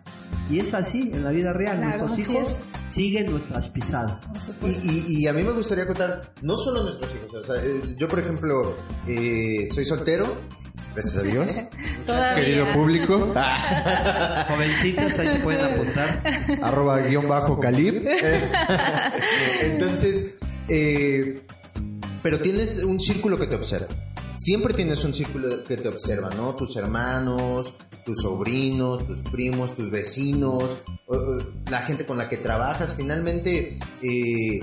Y 0.49 0.59
es 0.59 0.73
así 0.73 1.11
en 1.13 1.23
la 1.23 1.29
vida 1.29 1.53
real, 1.53 1.77
Claro, 1.77 2.07
nuestros 2.07 2.35
hijos 2.35 2.51
es. 2.51 2.65
siguen 2.93 3.31
nuestras 3.31 3.67
pisadas. 3.69 4.17
Y, 4.63 4.67
y- 4.67 5.21
y 5.23 5.27
a 5.27 5.33
mí 5.33 5.43
me 5.43 5.51
gustaría 5.51 5.85
contar, 5.85 6.33
no 6.41 6.57
solo 6.57 6.83
nuestros 6.83 7.13
hijos, 7.13 7.33
o 7.35 7.43
sea, 7.53 7.63
eh, 7.63 7.81
yo 7.97 8.07
por 8.07 8.19
ejemplo 8.19 8.75
eh, 9.07 9.67
soy 9.73 9.85
soltero, 9.85 10.35
gracias 10.95 11.17
a 11.17 11.21
Dios, 11.21 11.51
Todavía. 12.07 12.43
querido 12.43 12.65
público, 12.73 13.31
Jovencitas, 14.47 15.19
ahí 15.19 15.27
se 15.27 15.39
pueden 15.39 15.65
apuntar. 15.73 16.23
arroba 16.63 16.97
guion 16.99 17.27
bajo 17.27 17.59
calib. 17.59 18.07
Entonces, 19.61 20.35
eh, 20.67 21.41
pero 22.23 22.39
tienes 22.39 22.83
un 22.83 22.99
círculo 22.99 23.37
que 23.37 23.47
te 23.47 23.55
observa. 23.55 23.87
Siempre 24.39 24.73
tienes 24.73 25.03
un 25.03 25.13
círculo 25.13 25.65
que 25.65 25.75
te 25.75 25.89
observa, 25.89 26.29
¿no? 26.29 26.55
Tus 26.55 26.77
hermanos, 26.77 27.73
tus 28.05 28.21
sobrinos, 28.21 29.05
tus 29.05 29.19
primos, 29.29 29.75
tus 29.75 29.91
vecinos, 29.91 30.77
la 31.69 31.81
gente 31.81 32.05
con 32.05 32.17
la 32.17 32.29
que 32.29 32.37
trabajas. 32.37 32.93
Finalmente, 32.95 33.77
eh, 34.01 34.59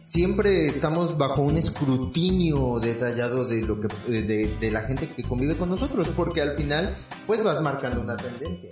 siempre 0.00 0.66
estamos 0.66 1.18
bajo 1.18 1.42
un 1.42 1.58
escrutinio 1.58 2.80
detallado 2.80 3.44
de 3.44 3.60
lo 3.60 3.78
que 3.80 3.88
de, 4.10 4.46
de 4.58 4.70
la 4.70 4.80
gente 4.84 5.06
que 5.08 5.22
convive 5.24 5.56
con 5.56 5.68
nosotros, 5.68 6.08
porque 6.16 6.40
al 6.40 6.54
final, 6.56 6.96
pues 7.26 7.44
vas 7.44 7.60
marcando 7.60 8.00
una 8.00 8.16
tendencia. 8.16 8.70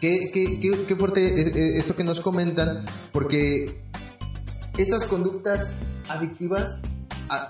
Qué, 0.00 0.30
qué- 0.32 0.58
qué- 0.60 0.84
qué 0.88 0.96
fuerte 0.96 1.26
eh, 1.26 1.52
eh, 1.54 1.72
esto 1.78 1.94
que 1.94 2.04
nos 2.04 2.20
comentan, 2.20 2.86
porque 3.12 3.82
estas 4.78 5.04
conductas 5.04 5.68
adictivas 6.08 6.78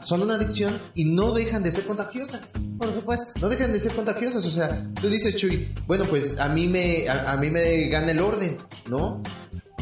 son 0.05 0.23
una 0.23 0.35
adicción 0.35 0.79
y 0.95 1.05
no 1.07 1.33
dejan 1.33 1.62
de 1.62 1.71
ser 1.71 1.85
contagiosas. 1.87 2.40
Por 2.79 2.92
supuesto. 2.92 3.33
No 3.40 3.49
dejan 3.49 3.73
de 3.73 3.79
ser 3.81 3.92
contagiosas. 3.95 4.45
O 4.47 4.51
sea, 4.51 4.87
tú 5.01 5.09
dices, 5.09 5.37
Chuy, 5.37 5.73
bueno, 5.87 6.05
pues 6.05 6.38
a 6.38 6.49
mí 6.49 6.66
me, 6.66 7.09
a, 7.09 7.33
a 7.33 7.37
mí 7.37 7.51
me 7.51 7.88
gana 7.88 8.11
el 8.11 8.21
orden, 8.21 8.59
¿no? 8.88 9.23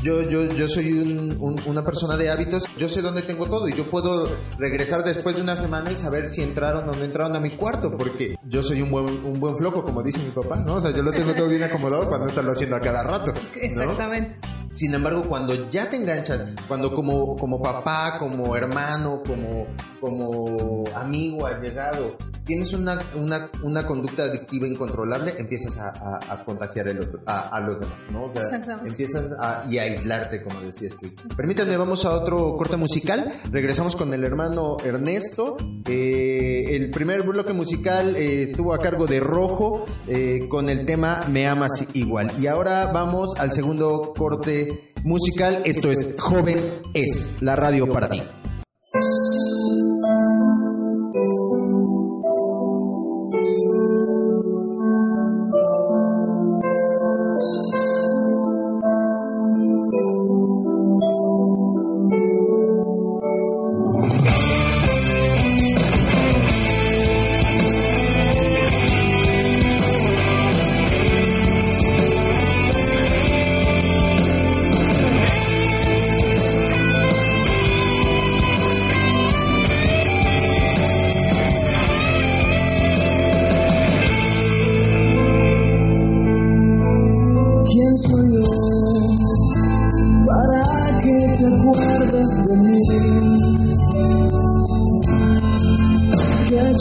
Yo, 0.02 0.22
yo, 0.22 0.44
yo 0.54 0.66
soy 0.66 0.92
un- 0.94 1.36
un- 1.40 1.60
una 1.66 1.84
persona 1.84 2.16
de 2.16 2.30
hábitos, 2.30 2.64
yo 2.78 2.88
sé 2.88 3.02
dónde 3.02 3.20
tengo 3.20 3.44
todo 3.46 3.68
y 3.68 3.74
yo 3.74 3.84
puedo 3.90 4.30
regresar 4.58 5.04
después 5.04 5.36
de 5.36 5.42
una 5.42 5.56
semana 5.56 5.92
y 5.92 5.96
saber 5.96 6.26
si 6.30 6.40
entraron 6.42 6.88
o 6.88 6.92
no 6.92 7.04
entraron 7.04 7.36
a 7.36 7.40
mi 7.40 7.50
cuarto, 7.50 7.90
porque 7.98 8.34
yo 8.48 8.62
soy 8.62 8.80
un 8.80 8.90
buen, 8.90 9.04
un 9.06 9.38
buen 9.38 9.58
flojo, 9.58 9.84
como 9.84 10.02
dice 10.02 10.18
mi 10.20 10.30
papá, 10.30 10.56
¿no? 10.56 10.76
O 10.76 10.80
sea, 10.80 10.90
yo 10.92 11.02
lo 11.02 11.12
tengo 11.12 11.34
todo 11.34 11.48
bien 11.48 11.62
acomodado 11.64 12.08
para 12.08 12.24
no 12.24 12.28
estarlo 12.30 12.52
haciendo 12.52 12.76
a 12.76 12.80
cada 12.80 13.02
rato. 13.02 13.26
¿no? 13.34 13.60
Exactamente. 13.62 14.36
Sin 14.72 14.94
embargo, 14.94 15.24
cuando 15.28 15.68
ya 15.70 15.90
te 15.90 15.96
enganchas, 15.96 16.44
cuando 16.68 16.94
como, 16.94 17.36
como 17.36 17.60
papá, 17.60 18.16
como 18.18 18.54
hermano, 18.56 19.22
como, 19.26 19.66
como 20.00 20.84
amigo 20.94 21.46
allegado, 21.46 22.16
tienes 22.44 22.72
una, 22.72 22.98
una, 23.16 23.50
una 23.62 23.86
conducta 23.86 24.24
adictiva 24.24 24.66
incontrolable, 24.66 25.34
empiezas 25.38 25.76
a, 25.78 25.88
a- 25.88 26.32
a 26.34 26.44
contagiar 26.44 26.88
el 26.88 27.00
otro, 27.00 27.20
a, 27.26 27.48
a 27.56 27.60
los 27.60 27.80
demás, 27.80 27.94
¿no? 28.10 28.22
O 28.24 28.32
sea, 28.32 28.42
empiezas 28.88 29.30
a, 29.40 29.64
y 29.70 29.78
aislarte, 29.78 30.42
como 30.42 30.60
decías 30.60 30.94
tú. 31.00 31.08
Permítanme, 31.36 31.76
vamos 31.76 32.04
a 32.04 32.12
otro 32.12 32.56
corte 32.56 32.76
musical. 32.76 33.32
Regresamos 33.50 33.94
con 33.96 34.12
el 34.14 34.24
hermano 34.24 34.76
Ernesto. 34.84 35.56
Eh, 35.86 36.76
el 36.76 36.90
primer 36.90 37.22
bloque 37.22 37.52
musical 37.52 38.16
eh, 38.16 38.44
estuvo 38.44 38.72
a 38.74 38.78
cargo 38.78 39.06
de 39.06 39.20
Rojo 39.20 39.84
eh, 40.08 40.46
con 40.48 40.68
el 40.68 40.86
tema 40.86 41.24
Me 41.28 41.46
amas 41.46 41.88
igual. 41.94 42.32
Y 42.40 42.46
ahora 42.46 42.86
vamos 42.92 43.34
al 43.38 43.52
segundo 43.52 44.12
corte 44.16 44.59
musical. 45.04 45.62
Esto 45.64 45.90
es 45.90 46.16
Joven 46.18 46.58
es, 46.94 47.42
la 47.42 47.56
radio 47.56 47.90
para 47.92 48.08
ti. 48.08 48.22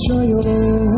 ¿Qué 0.08 0.14
he 0.14 0.24
hecho 0.24 0.89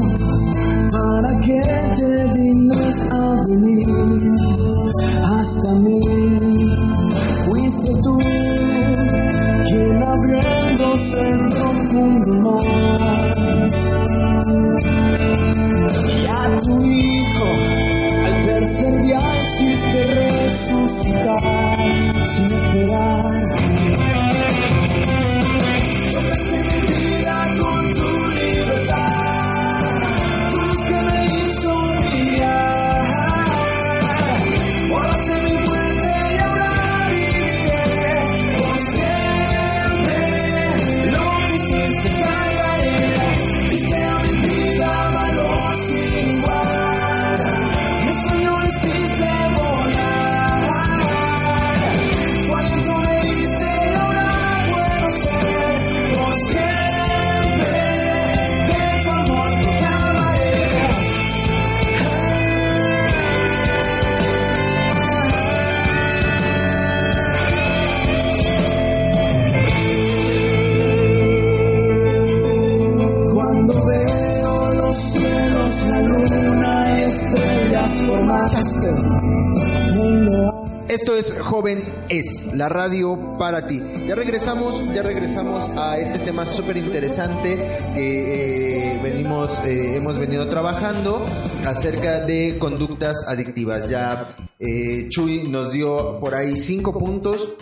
la 82.62 82.70
radio 82.70 83.38
para 83.40 83.66
ti. 83.66 83.82
Ya 84.08 84.14
regresamos, 84.14 84.94
ya 84.94 85.02
regresamos 85.02 85.68
a 85.80 85.98
este 85.98 86.20
tema 86.20 86.46
súper 86.46 86.78
interesante 86.78 87.58
que 87.96 88.92
eh, 88.94 89.00
venimos, 89.02 89.66
eh, 89.66 89.96
hemos 89.96 90.20
venido 90.20 90.48
trabajando 90.48 91.26
acerca 91.66 92.20
de 92.20 92.58
conductas 92.60 93.26
adictivas. 93.28 93.90
Ya 93.90 94.30
eh, 94.60 95.08
Chuy 95.10 95.48
nos 95.50 95.72
dio 95.72 96.20
por 96.20 96.36
ahí 96.36 96.56
cinco 96.56 96.94
puntos 96.94 97.56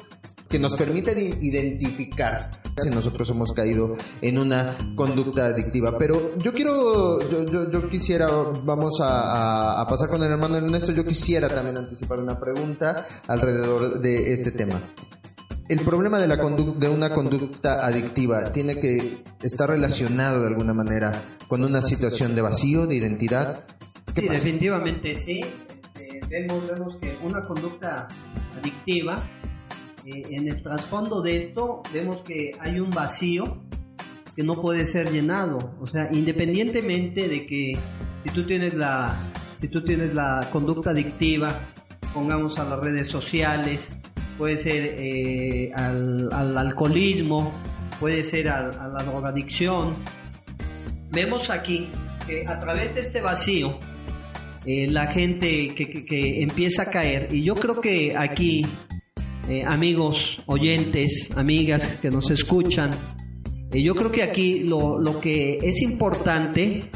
que 0.50 0.60
nos 0.60 0.76
permiten 0.76 1.18
identificar 1.42 2.52
si 2.80 2.90
nosotros 2.90 3.30
hemos 3.30 3.52
caído 3.54 3.96
en 4.22 4.38
una 4.38 4.76
conducta 4.96 5.46
adictiva. 5.46 5.98
Pero 5.98 6.38
yo 6.38 6.54
quiero, 6.54 7.20
yo, 7.30 7.46
yo, 7.46 7.70
yo 7.72 7.90
quisiera, 7.90 8.28
vamos 8.64 9.00
a, 9.02 9.08
a- 9.78 9.82
a 9.82 9.88
pasar 9.88 10.10
con 10.10 10.24
el 10.24 10.32
hermano 10.32 10.58
Ernesto, 10.58 10.92
yo 10.92 11.06
quisiera 11.06 11.50
también 11.50 11.78
anticipar 11.78 12.20
una 12.20 12.40
pregunta 12.40 13.08
alrededor 13.28 14.00
de 14.02 14.34
este 14.34 14.52
tema. 14.52 14.80
El 15.68 15.82
problema 15.82 16.20
de, 16.20 16.28
la 16.28 16.36
de 16.38 16.90
una 16.90 17.12
conducta 17.12 17.86
adictiva 17.86 18.52
tiene 18.52 18.80
que 18.80 19.24
estar 19.44 19.70
relacionado 19.70 20.42
de 20.42 20.48
alguna 20.48 20.74
manera 20.74 21.12
con 21.48 21.64
una 21.64 21.82
situación 21.84 22.34
de 22.36 22.42
vacío, 22.42 22.88
de 22.88 22.96
identidad. 22.96 23.66
¿Qué 24.16 24.22
Sí, 24.22 24.28
pasa? 24.28 24.34
definitivamente 24.40 25.14
sí. 25.14 25.42
Este, 25.96 26.20
vemos, 26.28 26.66
vemos 26.68 26.96
que 27.00 27.16
una 27.24 27.42
conducta 27.44 28.08
adictiva, 28.60 29.22
eh, 30.06 30.24
en 30.32 30.48
el 30.48 30.62
trasfondo 30.64 31.22
de 31.22 31.38
esto, 31.38 31.82
vemos 31.94 32.18
que 32.24 32.52
hay 32.60 32.80
un 32.80 32.90
vacío 32.90 33.62
que 34.36 34.44
no 34.44 34.54
puede 34.62 34.86
ser 34.86 35.12
llenado. 35.12 35.58
O 35.82 35.88
sea, 35.88 36.10
independientemente 36.12 37.28
de 37.28 37.46
que 37.46 37.74
si 38.26 38.30
tú 38.34 38.44
tienes 38.44 38.74
la, 38.74 39.18
si 39.60 39.68
tú 39.68 39.84
tienes 39.84 40.14
la 40.14 40.48
conducta 40.52 40.92
adictiva, 40.92 41.50
pongamos 42.14 42.58
a 42.60 42.64
las 42.66 42.80
redes 42.80 43.08
sociales, 43.08 43.82
puede 44.38 44.58
ser 44.58 44.96
eh, 44.98 45.72
al, 45.76 46.30
al 46.32 46.58
alcoholismo, 46.58 47.52
puede 48.00 48.24
ser 48.24 48.48
a 48.50 48.70
la 48.88 49.04
drogadicción. 49.04 49.94
Vemos 51.12 51.50
aquí 51.50 51.90
que 52.26 52.46
a 52.48 52.60
través 52.60 52.94
de 52.96 53.02
este 53.02 53.20
vacío, 53.22 53.78
eh, 54.66 54.88
la 54.90 55.08
gente 55.08 55.74
que, 55.76 55.90
que- 55.90 56.06
que 56.06 56.44
empieza 56.44 56.84
a 56.84 56.86
caer, 56.92 57.28
y 57.34 57.44
yo 57.44 57.56
creo 57.56 57.82
que 57.82 58.16
aquí, 58.16 58.66
eh, 59.50 59.64
amigos, 59.66 60.44
oyentes, 60.46 61.32
amigas 61.36 61.98
que 62.00 62.12
nos 62.12 62.30
escuchan, 62.30 62.92
eh, 63.72 63.84
yo 63.84 63.96
creo 63.96 64.12
que 64.12 64.22
aquí 64.22 64.60
lo, 64.60 65.00
lo 65.00 65.20
que 65.20 65.58
es 65.64 65.82
importante 65.82 66.92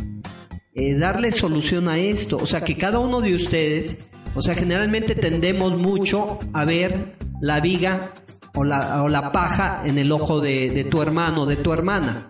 es 0.75 0.99
darle 0.99 1.31
solución 1.31 1.87
a 1.87 1.97
esto, 1.97 2.37
o 2.37 2.45
sea, 2.45 2.61
que 2.61 2.77
cada 2.77 2.99
uno 2.99 3.21
de 3.21 3.33
ustedes, 3.33 3.97
o 4.35 4.41
sea, 4.43 4.53
generalmente 4.53 5.15
tendemos 5.15 5.77
mucho 5.79 6.37
a 6.53 6.63
ver 6.63 7.15
la 7.41 7.59
viga 7.59 8.13
o 8.53 8.63
la, 8.63 9.01
o 9.01 9.09
la 9.09 9.31
paja 9.31 9.81
en 9.85 9.97
el 9.97 10.11
ojo 10.11 10.39
de, 10.39 10.69
de 10.69 10.83
tu 10.83 11.01
hermano, 11.01 11.47
de 11.47 11.55
tu 11.55 11.73
hermana. 11.73 12.27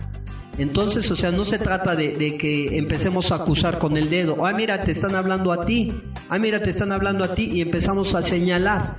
Entonces, 0.57 1.09
o 1.11 1.17
sea, 1.17 1.31
no 1.31 1.43
se 1.43 1.59
trata 1.59 1.95
de, 1.95 2.13
de 2.13 2.37
que 2.37 2.77
empecemos 2.77 3.31
a 3.31 3.35
acusar 3.35 3.77
con 3.77 3.97
el 3.97 4.09
dedo. 4.09 4.45
Ah, 4.45 4.53
mira, 4.53 4.79
te 4.79 4.91
están 4.91 5.15
hablando 5.15 5.51
a 5.51 5.65
ti. 5.65 5.93
Ah, 6.29 6.39
mira, 6.39 6.61
te 6.61 6.69
están 6.69 6.91
hablando 6.91 7.25
a 7.25 7.35
ti 7.35 7.49
y 7.51 7.61
empezamos 7.61 8.15
a 8.15 8.21
señalar. 8.21 8.95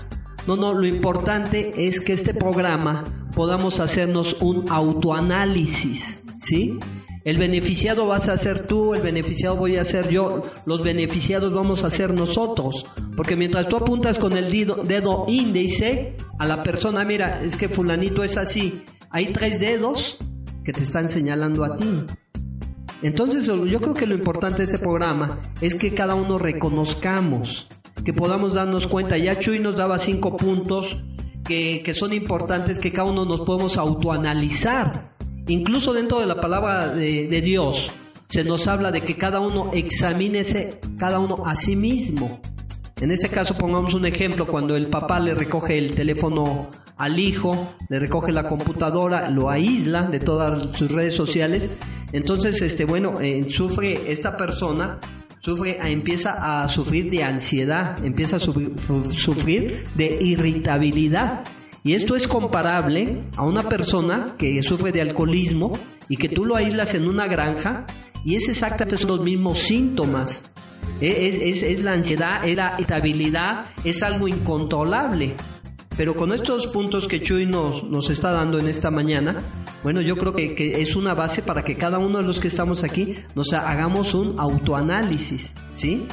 No, 0.46 0.56
no, 0.56 0.74
lo 0.74 0.86
importante 0.86 1.72
es 1.86 2.00
que 2.00 2.12
este 2.12 2.34
programa 2.34 3.04
podamos 3.34 3.80
hacernos 3.80 4.36
un 4.42 4.66
autoanálisis, 4.70 6.22
¿sí? 6.38 6.78
El 7.24 7.38
beneficiado 7.38 8.06
vas 8.06 8.28
a 8.28 8.36
ser 8.36 8.66
tú, 8.66 8.92
el 8.92 9.00
beneficiado 9.00 9.56
voy 9.56 9.76
a 9.76 9.84
ser 9.84 10.10
yo, 10.10 10.42
los 10.66 10.82
beneficiados 10.82 11.54
vamos 11.54 11.82
a 11.82 11.88
ser 11.88 12.12
nosotros. 12.12 12.84
Porque 13.16 13.34
mientras 13.34 13.66
tú 13.68 13.76
apuntas 13.76 14.18
con 14.18 14.36
el 14.36 14.50
dedo, 14.50 14.76
dedo 14.84 15.24
índice 15.26 16.16
a 16.38 16.44
la 16.44 16.62
persona, 16.62 17.02
mira, 17.04 17.42
es 17.42 17.56
que 17.56 17.70
fulanito 17.70 18.22
es 18.22 18.36
así, 18.36 18.84
hay 19.08 19.32
tres 19.32 19.58
dedos 19.58 20.18
que 20.64 20.72
te 20.72 20.82
están 20.82 21.08
señalando 21.08 21.64
a 21.64 21.76
ti. 21.76 22.04
Entonces 23.00 23.46
yo 23.46 23.80
creo 23.80 23.94
que 23.94 24.06
lo 24.06 24.14
importante 24.14 24.58
de 24.58 24.64
este 24.64 24.78
programa 24.78 25.38
es 25.62 25.74
que 25.74 25.94
cada 25.94 26.14
uno 26.14 26.36
reconozcamos, 26.36 27.68
que 28.02 28.12
podamos 28.12 28.54
darnos 28.54 28.86
cuenta. 28.86 29.16
Ya 29.18 29.38
Chuy 29.38 29.58
nos 29.58 29.76
daba 29.76 29.98
cinco 29.98 30.36
puntos 30.36 30.96
que, 31.44 31.82
que 31.84 31.94
son 31.94 32.12
importantes, 32.12 32.78
que 32.78 32.90
cada 32.90 33.10
uno 33.10 33.24
nos 33.24 33.40
podemos 33.40 33.76
autoanalizar. 33.76 35.14
Incluso 35.46 35.92
dentro 35.92 36.20
de 36.20 36.26
la 36.26 36.40
palabra 36.40 36.88
de, 36.88 37.40
Dios 37.42 37.90
se 38.30 38.44
nos 38.44 38.66
habla 38.66 38.90
de 38.90 39.02
que 39.02 39.16
cada 39.16 39.40
uno 39.40 39.70
examínese 39.74 40.80
cada 40.98 41.18
uno 41.18 41.44
a 41.44 41.54
sí 41.54 41.76
mismo. 41.76 42.40
En 43.00 43.10
este 43.10 43.28
caso 43.28 43.54
pongamos 43.54 43.92
un 43.92 44.06
ejemplo, 44.06 44.46
cuando 44.46 44.74
el 44.74 44.86
papá 44.86 45.20
le 45.20 45.34
recoge 45.34 45.76
el 45.76 45.90
teléfono 45.90 46.68
al 46.96 47.18
hijo, 47.18 47.74
le 47.90 47.98
recoge 47.98 48.32
la 48.32 48.48
computadora, 48.48 49.28
lo 49.28 49.50
aísla 49.50 50.04
de 50.04 50.20
todas 50.20 50.74
sus 50.76 50.90
redes 50.90 51.14
sociales, 51.14 51.70
entonces 52.12 52.62
este 52.62 52.86
bueno, 52.86 53.20
eh, 53.20 53.46
sufre 53.50 54.10
esta 54.10 54.38
persona 54.38 54.98
sufre 55.44 55.78
empieza 55.82 56.62
a 56.62 56.68
sufrir 56.68 57.10
de 57.10 57.22
ansiedad, 57.22 58.02
empieza 58.02 58.36
a 58.36 58.40
sufrir, 58.40 59.84
de 59.94 60.18
irritabilidad. 60.22 61.44
Y 61.82 61.92
esto 61.92 62.16
es 62.16 62.26
comparable 62.26 63.18
a 63.36 63.44
una 63.44 63.68
persona 63.68 64.36
que 64.38 64.62
sufre 64.62 64.90
de 64.90 65.02
alcoholismo 65.02 65.78
y 66.08 66.16
que 66.16 66.30
tú 66.30 66.46
lo 66.46 66.56
aíslas 66.56 66.94
en 66.94 67.06
una 67.06 67.26
granja 67.26 67.84
y 68.24 68.36
es 68.36 68.48
exactamente 68.48 69.04
los 69.04 69.20
mismos 69.20 69.58
síntomas. 69.58 70.50
Es, 71.02 71.34
es, 71.34 71.62
es 71.62 71.82
la 71.82 71.92
ansiedad, 71.92 72.46
es 72.46 72.56
la 72.56 72.72
irritabilidad, 72.78 73.66
es 73.84 74.02
algo 74.02 74.28
incontrolable. 74.28 75.34
Pero 75.96 76.14
con 76.14 76.32
estos 76.32 76.66
puntos 76.66 77.06
que 77.06 77.22
Chuy 77.22 77.46
nos, 77.46 77.84
nos 77.84 78.10
está 78.10 78.32
dando 78.32 78.58
en 78.58 78.68
esta 78.68 78.90
mañana, 78.90 79.42
bueno, 79.82 80.00
yo 80.00 80.16
creo 80.16 80.34
que, 80.34 80.54
que 80.54 80.80
es 80.80 80.96
una 80.96 81.14
base 81.14 81.42
para 81.42 81.62
que 81.62 81.76
cada 81.76 81.98
uno 81.98 82.18
de 82.18 82.24
los 82.24 82.40
que 82.40 82.48
estamos 82.48 82.82
aquí 82.82 83.16
nos 83.34 83.52
hagamos 83.52 84.14
un 84.14 84.38
autoanálisis, 84.38 85.54
¿sí? 85.76 86.06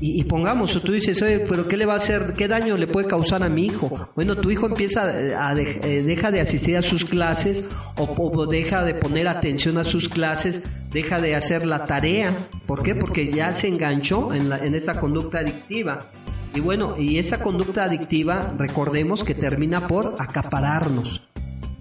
Y, 0.00 0.20
y, 0.20 0.24
pongamos, 0.24 0.82
tú 0.82 0.92
dices, 0.92 1.22
oye, 1.22 1.40
pero 1.40 1.68
¿qué 1.68 1.76
le 1.76 1.86
va 1.86 1.94
a 1.94 1.98
hacer? 1.98 2.34
¿Qué 2.36 2.48
daño 2.48 2.76
le 2.76 2.86
puede 2.86 3.06
causar 3.06 3.42
a 3.42 3.48
mi 3.48 3.66
hijo? 3.66 4.10
Bueno, 4.16 4.36
tu 4.36 4.50
hijo 4.50 4.66
empieza 4.66 5.02
a, 5.02 5.54
de, 5.54 5.80
eh, 5.82 6.02
deja 6.02 6.30
de 6.30 6.40
asistir 6.40 6.76
a 6.76 6.82
sus 6.82 7.04
clases 7.04 7.64
o, 7.96 8.02
o, 8.02 8.46
deja 8.46 8.82
de 8.84 8.94
poner 8.94 9.28
atención 9.28 9.78
a 9.78 9.84
sus 9.84 10.08
clases, 10.08 10.62
deja 10.90 11.20
de 11.20 11.36
hacer 11.36 11.64
la 11.64 11.86
tarea. 11.86 12.48
¿Por 12.66 12.82
qué? 12.82 12.94
Porque 12.94 13.30
ya 13.30 13.52
se 13.54 13.68
enganchó 13.68 14.34
en, 14.34 14.48
la, 14.48 14.58
en 14.58 14.74
esta 14.74 14.98
conducta 14.98 15.38
adictiva. 15.38 16.10
Y 16.54 16.60
bueno, 16.60 16.94
y 16.98 17.18
esa 17.18 17.42
conducta 17.42 17.84
adictiva, 17.84 18.54
recordemos 18.56 19.24
que 19.24 19.34
termina 19.34 19.88
por 19.88 20.14
acapararnos, 20.20 21.22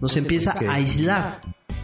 nos 0.01 0.17
empieza 0.17 0.53
okay. 0.55 0.67
a 0.67 0.73
aislar. 0.73 1.41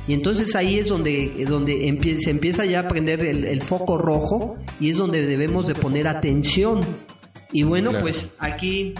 Y 0.07 0.13
entonces 0.15 0.55
ahí 0.55 0.79
es 0.79 0.87
donde, 0.87 1.45
donde 1.47 2.17
se 2.19 2.31
empieza 2.31 2.65
ya 2.65 2.79
a 2.79 2.87
prender 2.87 3.19
el, 3.21 3.45
el, 3.45 3.61
foco 3.61 3.99
rojo 3.99 4.55
y 4.79 4.89
es 4.89 4.97
donde 4.97 5.23
debemos 5.23 5.67
de 5.67 5.75
poner 5.75 6.07
atención. 6.07 6.81
Y 7.51 7.61
bueno, 7.61 7.91
claro. 7.91 8.05
pues 8.05 8.29
aquí, 8.39 8.95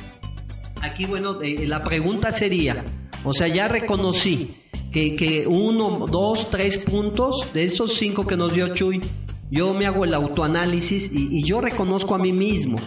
aquí 0.82 1.06
bueno, 1.06 1.42
eh, 1.42 1.66
la 1.66 1.84
pregunta 1.84 2.32
sería, 2.32 2.86
o 3.24 3.34
sea, 3.34 3.48
ya 3.48 3.68
reconocí 3.68 4.56
que, 4.92 5.16
que 5.16 5.48
uno, 5.48 6.06
dos, 6.06 6.52
tres 6.52 6.78
puntos 6.78 7.48
de 7.56 7.64
esos 7.64 7.96
cinco 7.96 8.28
que 8.28 8.38
nos 8.38 8.54
dio 8.54 8.72
Chuy, 8.76 9.02
yo 9.50 9.74
me 9.74 9.88
hago 9.88 10.06
el 10.06 10.14
autoanálisis 10.14 11.12
y, 11.12 11.40
y 11.40 11.44
yo 11.44 11.60
reconozco 11.60 12.14
a 12.14 12.20
mí 12.20 12.34
mismo. 12.34 12.78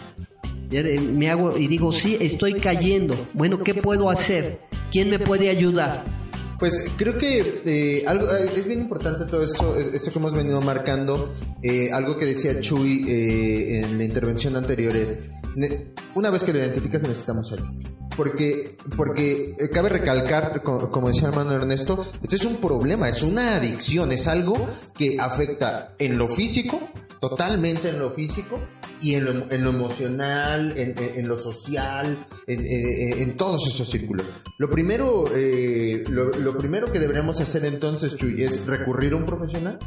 Me 0.72 1.30
hago 1.30 1.58
y 1.58 1.66
digo, 1.66 1.92
sí, 1.92 2.16
estoy 2.20 2.54
cayendo. 2.54 3.14
Bueno, 3.34 3.62
¿qué 3.62 3.74
puedo 3.74 4.08
hacer? 4.08 4.60
¿Quién 4.90 5.10
me 5.10 5.18
puede 5.18 5.50
ayudar? 5.50 6.04
Pues 6.62 6.84
creo 6.96 7.18
que 7.18 7.60
eh, 7.66 8.04
algo, 8.06 8.30
es 8.30 8.68
bien 8.68 8.82
importante 8.82 9.24
todo 9.24 9.42
esto, 9.42 9.76
esto 9.76 10.12
que 10.12 10.18
hemos 10.20 10.32
venido 10.32 10.60
marcando. 10.60 11.34
Eh, 11.60 11.90
algo 11.92 12.16
que 12.16 12.24
decía 12.24 12.60
Chuy 12.60 13.04
eh, 13.08 13.80
en 13.80 13.98
la 13.98 14.04
intervención 14.04 14.54
anterior 14.54 14.96
es, 14.96 15.24
una 16.14 16.30
vez 16.30 16.44
que 16.44 16.52
lo 16.52 16.60
identificas 16.60 17.02
necesitamos 17.02 17.50
ayuda. 17.52 17.72
Porque, 18.16 18.76
porque 18.96 19.56
cabe 19.72 19.88
recalcar, 19.88 20.62
como 20.62 21.08
decía 21.08 21.26
hermano 21.26 21.52
Ernesto, 21.52 22.06
esto 22.22 22.36
es 22.36 22.44
un 22.44 22.54
problema, 22.58 23.08
es 23.08 23.24
una 23.24 23.56
adicción, 23.56 24.12
es 24.12 24.28
algo 24.28 24.54
que 24.96 25.16
afecta 25.18 25.96
en 25.98 26.16
lo 26.16 26.28
físico, 26.28 26.78
totalmente 27.22 27.88
en 27.88 28.00
lo 28.00 28.10
físico, 28.10 28.58
y 29.00 29.14
en 29.14 29.24
lo, 29.24 29.30
en 29.52 29.62
lo 29.62 29.70
emocional, 29.70 30.76
en, 30.76 30.98
en, 30.98 31.20
en, 31.20 31.28
lo 31.28 31.38
social, 31.38 32.18
en, 32.48 33.36
todos 33.36 33.68
esos 33.68 33.88
círculos. 33.88 34.26
Lo 34.58 34.68
primero, 34.68 35.24
eh, 35.32 36.02
lo, 36.08 36.30
lo, 36.30 36.58
primero 36.58 36.90
que 36.90 36.98
deberíamos 36.98 37.40
hacer 37.40 37.64
entonces, 37.64 38.16
Chuy, 38.16 38.42
es 38.42 38.66
recurrir 38.66 39.12
a 39.12 39.16
un 39.16 39.24
profesional, 39.24 39.78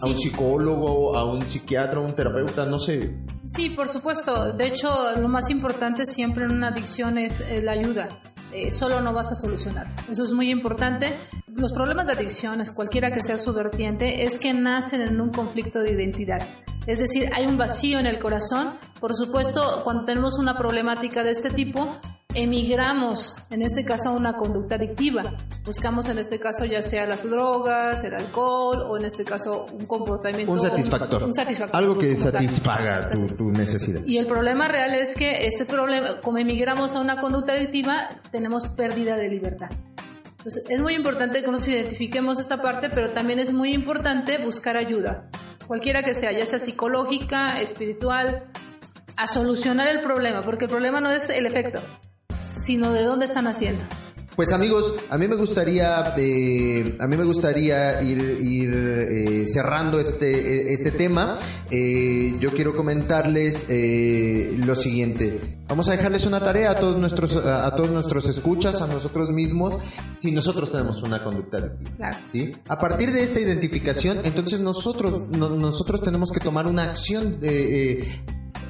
a 0.00 0.06
un 0.06 0.16
psicólogo, 0.16 1.16
a 1.16 1.24
un 1.24 1.42
psiquiatra, 1.42 1.98
a 1.98 2.02
un 2.02 2.14
terapeuta, 2.14 2.64
no 2.64 2.78
sé. 2.78 3.16
Sí, 3.44 3.70
por 3.70 3.88
supuesto. 3.88 4.52
De 4.52 4.68
hecho, 4.68 4.88
lo 5.20 5.28
más 5.28 5.50
importante 5.50 6.06
siempre 6.06 6.44
en 6.44 6.52
una 6.52 6.68
adicción 6.68 7.18
es 7.18 7.44
la 7.62 7.72
ayuda. 7.72 8.08
Eh, 8.52 8.70
solo 8.70 9.00
no 9.00 9.12
vas 9.12 9.32
a 9.32 9.34
solucionar. 9.34 9.92
Eso 10.08 10.22
es 10.22 10.30
muy 10.30 10.48
importante. 10.48 11.12
Los 11.48 11.72
problemas 11.72 12.06
de 12.06 12.12
adicciones, 12.12 12.70
cualquiera 12.70 13.12
que 13.12 13.20
sea 13.20 13.36
su 13.36 13.52
vertiente, 13.52 14.22
es 14.22 14.38
que 14.38 14.52
nacen 14.52 15.00
en 15.00 15.20
un 15.20 15.30
conflicto 15.30 15.80
de 15.80 15.92
identidad. 15.92 16.46
Es 16.86 16.98
decir, 16.98 17.30
hay 17.34 17.46
un 17.46 17.56
vacío 17.56 17.98
en 17.98 18.06
el 18.06 18.18
corazón. 18.18 18.74
Por 19.00 19.14
supuesto, 19.14 19.82
cuando 19.84 20.04
tenemos 20.04 20.38
una 20.38 20.56
problemática 20.56 21.22
de 21.22 21.30
este 21.30 21.50
tipo, 21.50 21.96
emigramos, 22.34 23.44
en 23.50 23.62
este 23.62 23.84
caso, 23.84 24.10
a 24.10 24.12
una 24.12 24.34
conducta 24.34 24.74
adictiva. 24.74 25.22
Buscamos, 25.64 26.08
en 26.08 26.18
este 26.18 26.38
caso, 26.38 26.64
ya 26.64 26.82
sea 26.82 27.06
las 27.06 27.28
drogas, 27.28 28.04
el 28.04 28.14
alcohol, 28.14 28.82
o 28.88 28.98
en 28.98 29.06
este 29.06 29.24
caso, 29.24 29.66
un 29.72 29.86
comportamiento. 29.86 30.52
Un 30.52 30.60
satisfactor. 30.60 31.24
Un 31.24 31.32
satisfactor. 31.32 31.76
Algo 31.76 31.98
que 31.98 32.16
satisfaga 32.16 33.10
tu, 33.10 33.26
tu 33.28 33.50
necesidad. 33.50 34.02
Y 34.06 34.18
el 34.18 34.26
problema 34.26 34.68
real 34.68 34.94
es 34.94 35.14
que 35.14 35.46
este 35.46 35.64
problema, 35.64 36.20
como 36.20 36.38
emigramos 36.38 36.94
a 36.96 37.00
una 37.00 37.20
conducta 37.20 37.52
adictiva, 37.52 38.08
tenemos 38.30 38.68
pérdida 38.68 39.16
de 39.16 39.28
libertad. 39.28 39.70
Entonces, 40.44 40.64
es 40.68 40.82
muy 40.82 40.94
importante 40.94 41.42
que 41.42 41.50
nos 41.50 41.66
identifiquemos 41.66 42.38
esta 42.38 42.60
parte, 42.60 42.90
pero 42.90 43.10
también 43.10 43.38
es 43.38 43.54
muy 43.54 43.72
importante 43.72 44.36
buscar 44.36 44.76
ayuda, 44.76 45.30
cualquiera 45.66 46.02
que 46.02 46.14
sea, 46.14 46.32
ya 46.32 46.46
sea 46.46 46.58
psicológica, 46.58 47.60
espiritual, 47.60 48.44
a 49.16 49.26
solucionar 49.26 49.88
el 49.88 50.00
problema, 50.00 50.42
porque 50.42 50.64
el 50.64 50.70
problema 50.70 51.00
no 51.00 51.10
es 51.10 51.30
el 51.30 51.46
efecto, 51.46 51.80
sino 52.38 52.92
de 52.92 53.02
dónde 53.02 53.26
están 53.26 53.46
haciendo. 53.46 53.82
Pues 54.36 54.52
amigos, 54.52 54.96
a 55.10 55.16
mí 55.18 55.28
me 55.28 55.36
gustaría, 55.36 56.12
eh, 56.16 56.96
a 56.98 57.06
mí 57.06 57.16
me 57.16 57.22
gustaría 57.24 58.02
ir, 58.02 58.18
ir 58.42 58.74
eh, 58.74 59.44
cerrando 59.46 60.00
este, 60.00 60.72
este 60.74 60.90
tema. 60.90 61.38
Eh, 61.70 62.36
yo 62.40 62.50
quiero 62.50 62.74
comentarles 62.74 63.66
eh, 63.68 64.56
lo 64.66 64.74
siguiente. 64.74 65.58
Vamos 65.68 65.88
a 65.88 65.92
dejarles 65.92 66.26
una 66.26 66.40
tarea 66.40 66.72
a 66.72 66.74
todos 66.80 66.98
nuestros, 66.98 67.36
a, 67.36 67.64
a 67.68 67.76
todos 67.76 67.90
nuestros 67.90 68.28
escuchas, 68.28 68.80
a 68.82 68.88
nosotros 68.88 69.30
mismos, 69.30 69.76
si 70.18 70.32
nosotros 70.32 70.72
tenemos 70.72 71.00
una 71.04 71.22
conducta 71.22 71.58
adictiva. 71.58 72.10
¿sí? 72.32 72.56
A 72.68 72.78
partir 72.80 73.12
de 73.12 73.22
esta 73.22 73.38
identificación, 73.38 74.18
entonces 74.24 74.58
nosotros, 74.60 75.28
no- 75.30 75.50
nosotros 75.50 76.02
tenemos 76.02 76.32
que 76.32 76.40
tomar 76.40 76.66
una 76.66 76.82
acción 76.82 77.38
de, 77.40 77.92
eh, 78.00 78.22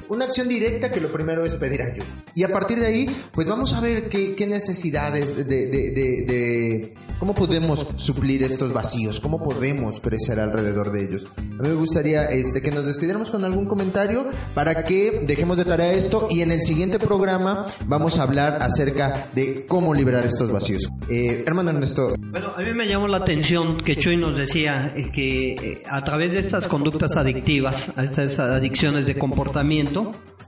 una 0.09 0.25
acción 0.25 0.47
directa 0.47 0.91
que 0.91 1.01
lo 1.01 1.11
primero 1.11 1.45
es 1.45 1.55
pedir 1.55 1.81
ayuda. 1.81 2.05
Y 2.35 2.43
a 2.43 2.49
partir 2.49 2.79
de 2.79 2.87
ahí, 2.87 3.15
pues 3.31 3.47
vamos 3.47 3.73
a 3.73 3.81
ver 3.81 4.09
qué, 4.09 4.35
qué 4.35 4.45
necesidades 4.47 5.35
de, 5.37 5.43
de- 5.45 5.67
de- 5.67 6.25
de- 6.25 6.93
cómo 7.19 7.33
podemos 7.33 7.87
suplir 7.95 8.43
estos 8.43 8.73
vacíos, 8.73 9.19
cómo 9.19 9.41
podemos 9.41 9.99
crecer 10.01 10.39
alrededor 10.39 10.91
de 10.91 11.05
ellos. 11.05 11.25
A 11.37 11.61
mí 11.63 11.69
me 11.69 11.75
gustaría 11.75 12.25
este, 12.25 12.61
que 12.61 12.71
nos 12.71 12.85
despidiéramos 12.85 13.31
con 13.31 13.43
algún 13.45 13.65
comentario 13.67 14.27
para 14.53 14.83
que 14.83 15.21
dejemos 15.25 15.57
de 15.57 15.65
tarea 15.65 15.93
esto 15.93 16.27
y 16.29 16.41
en 16.41 16.51
el 16.51 16.61
siguiente 16.61 16.99
programa 16.99 17.67
vamos 17.87 18.19
a 18.19 18.23
hablar 18.23 18.57
acerca 18.61 19.27
de 19.33 19.65
cómo 19.65 19.93
liberar 19.93 20.25
estos 20.25 20.51
vacíos. 20.51 20.83
Eh, 21.09 21.43
hermano 21.47 21.69
Ernesto, 21.69 22.15
Bueno, 22.31 22.51
a 22.57 22.61
mí 22.61 22.73
me 22.73 22.87
llamó 22.87 23.07
la 23.07 23.17
atención 23.17 23.77
que 23.77 23.95
Chuy 23.95 24.17
nos 24.17 24.35
decía 24.37 24.91
eh, 24.95 25.09
que 25.13 25.53
eh, 25.53 25.83
a 25.89 26.03
través 26.03 26.31
de 26.31 26.39
estas 26.39 26.67
conductas 26.67 27.15
adictivas, 27.15 27.93
a 27.95 28.03
estas 28.03 28.39
adicciones 28.39 29.05
de 29.05 29.15
comportamiento, 29.15 29.94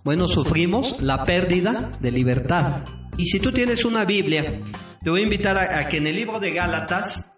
bueno, 0.04 0.28
sufrimos 0.28 1.02
la 1.02 1.24
pérdida 1.24 1.92
de 2.00 2.12
libertad. 2.12 2.84
Y 3.18 3.26
si 3.26 3.40
tú 3.40 3.52
tienes 3.52 3.86
una 3.86 4.06
Biblia, 4.06 4.62
te 5.04 5.10
voy 5.10 5.22
a 5.22 5.24
invitar 5.24 5.58
a, 5.58 5.80
a 5.80 5.88
que 5.90 5.98
en 5.98 6.08
el 6.08 6.16
libro 6.16 6.40
de 6.40 6.52
Gálatas, 6.52 7.34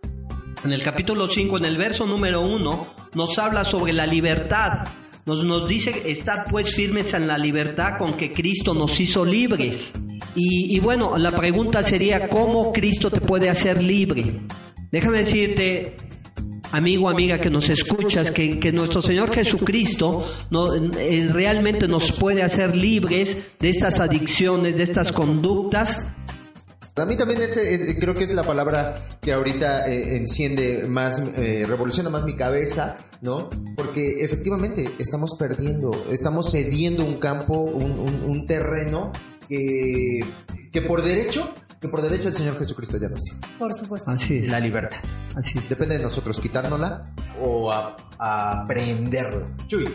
en 0.63 0.72
el 0.72 0.84
capítulo 0.84 1.30
5, 1.30 1.58
en 1.58 1.65
el 1.65 1.78
verso 1.78 2.06
número 2.06 2.41
1, 2.41 2.88
nos 3.15 3.39
habla 3.39 3.63
sobre 3.63 3.93
la 3.93 4.06
libertad. 4.06 4.88
Nos, 5.26 5.43
nos 5.43 5.67
dice, 5.67 6.10
estad 6.12 6.45
pues 6.50 6.76
firmes 6.76 7.13
en 7.13 7.28
la 7.28 7.38
libertad 7.38 7.98
con 7.98 8.13
que 8.13 8.32
Cristo 8.32 8.74
nos 8.74 9.00
hizo 9.00 9.26
libres. 9.26 9.93
Y, 10.36 10.76
y 10.76 10.80
bueno, 10.80 11.17
la 11.17 11.32
pregunta 11.32 11.84
sería, 11.84 12.30
¿cómo 12.30 12.74
Cristo 12.74 13.10
te 13.10 13.22
puede 13.22 13.50
hacer 13.50 13.82
libre? 13.82 14.41
Déjame 14.91 15.19
decirte, 15.19 15.98
amigo, 16.71 17.10
amiga 17.10 17.39
que 17.39 17.49
nos 17.49 17.69
escuchas, 17.69 18.32
que, 18.32 18.60
que 18.60 18.71
nuestro 18.71 19.01
Señor 19.01 19.34
Jesucristo 19.34 20.25
no, 20.51 20.73
eh, 20.75 21.29
realmente 21.32 21.88
nos 21.88 22.12
puede 22.12 22.43
hacer 22.43 22.75
libres 22.75 23.38
de 23.60 23.69
estas 23.69 23.99
adicciones, 23.99 24.75
de 24.77 24.84
estas 24.84 25.12
conductas 25.12 26.08
A 26.95 27.05
mí 27.05 27.15
también 27.15 27.41
ese, 27.41 27.73
eh, 27.91 27.95
creo 27.99 28.13
que 28.13 28.25
es 28.25 28.34
la 28.34 28.43
palabra 28.43 29.19
que 29.21 29.32
ahorita 29.32 29.88
eh, 29.88 30.17
enciende 30.17 30.86
más, 30.88 31.19
eh, 31.38 31.63
revoluciona 31.65 32.10
más 32.10 32.23
mi 32.25 32.36
cabeza, 32.36 32.97
¿no? 33.21 33.49
Porque 33.77 34.17
efectivamente 34.23 34.89
estamos 34.99 35.36
perdiendo, 35.39 35.91
estamos 36.12 36.51
cediendo 36.51 37.05
un 37.05 37.15
campo, 37.17 37.60
un, 37.62 37.91
un- 37.91 38.23
un 38.29 38.45
terreno 38.45 39.12
que, 39.47 40.19
que 40.73 40.82
por 40.82 41.01
derecho, 41.01 41.49
que 41.80 41.88
por 41.88 42.02
derecho 42.02 42.28
el 42.28 42.36
Señor 42.36 42.58
Jesucristo 42.58 42.98
ya 42.98 43.10
nos 43.10 43.22
dio. 43.22 43.36
Por 43.58 43.74
supuesto. 43.74 44.12
Así 44.12 44.39
es. 44.39 44.50
La 44.50 44.60
libertad. 44.60 45.00
Así 45.36 45.58
es. 45.58 45.70
Depende 45.70 45.98
de 45.98 46.04
nosotros 46.04 46.39
quitárnosla 46.39 47.13
o 47.42 47.72
aprenderla. 48.18 49.46
Chuy. 49.68 49.88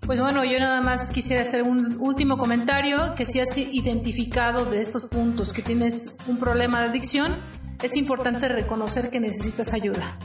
Pues 0.00 0.20
bueno, 0.20 0.44
yo 0.44 0.60
nada 0.60 0.82
más 0.82 1.10
quisiera 1.10 1.42
hacer 1.42 1.64
un 1.64 1.96
último 2.00 2.38
comentario, 2.38 3.14
que 3.16 3.26
si 3.26 3.40
has 3.40 3.56
identificado 3.58 4.64
de 4.64 4.80
estos 4.80 5.06
puntos 5.06 5.52
que 5.52 5.62
tienes 5.62 6.16
un 6.28 6.38
problema 6.38 6.80
de 6.80 6.90
adicción, 6.90 7.34
es 7.82 7.96
importante 7.96 8.46
reconocer 8.46 9.10
que 9.10 9.18
necesitas 9.18 9.72
ayuda. 9.72 10.16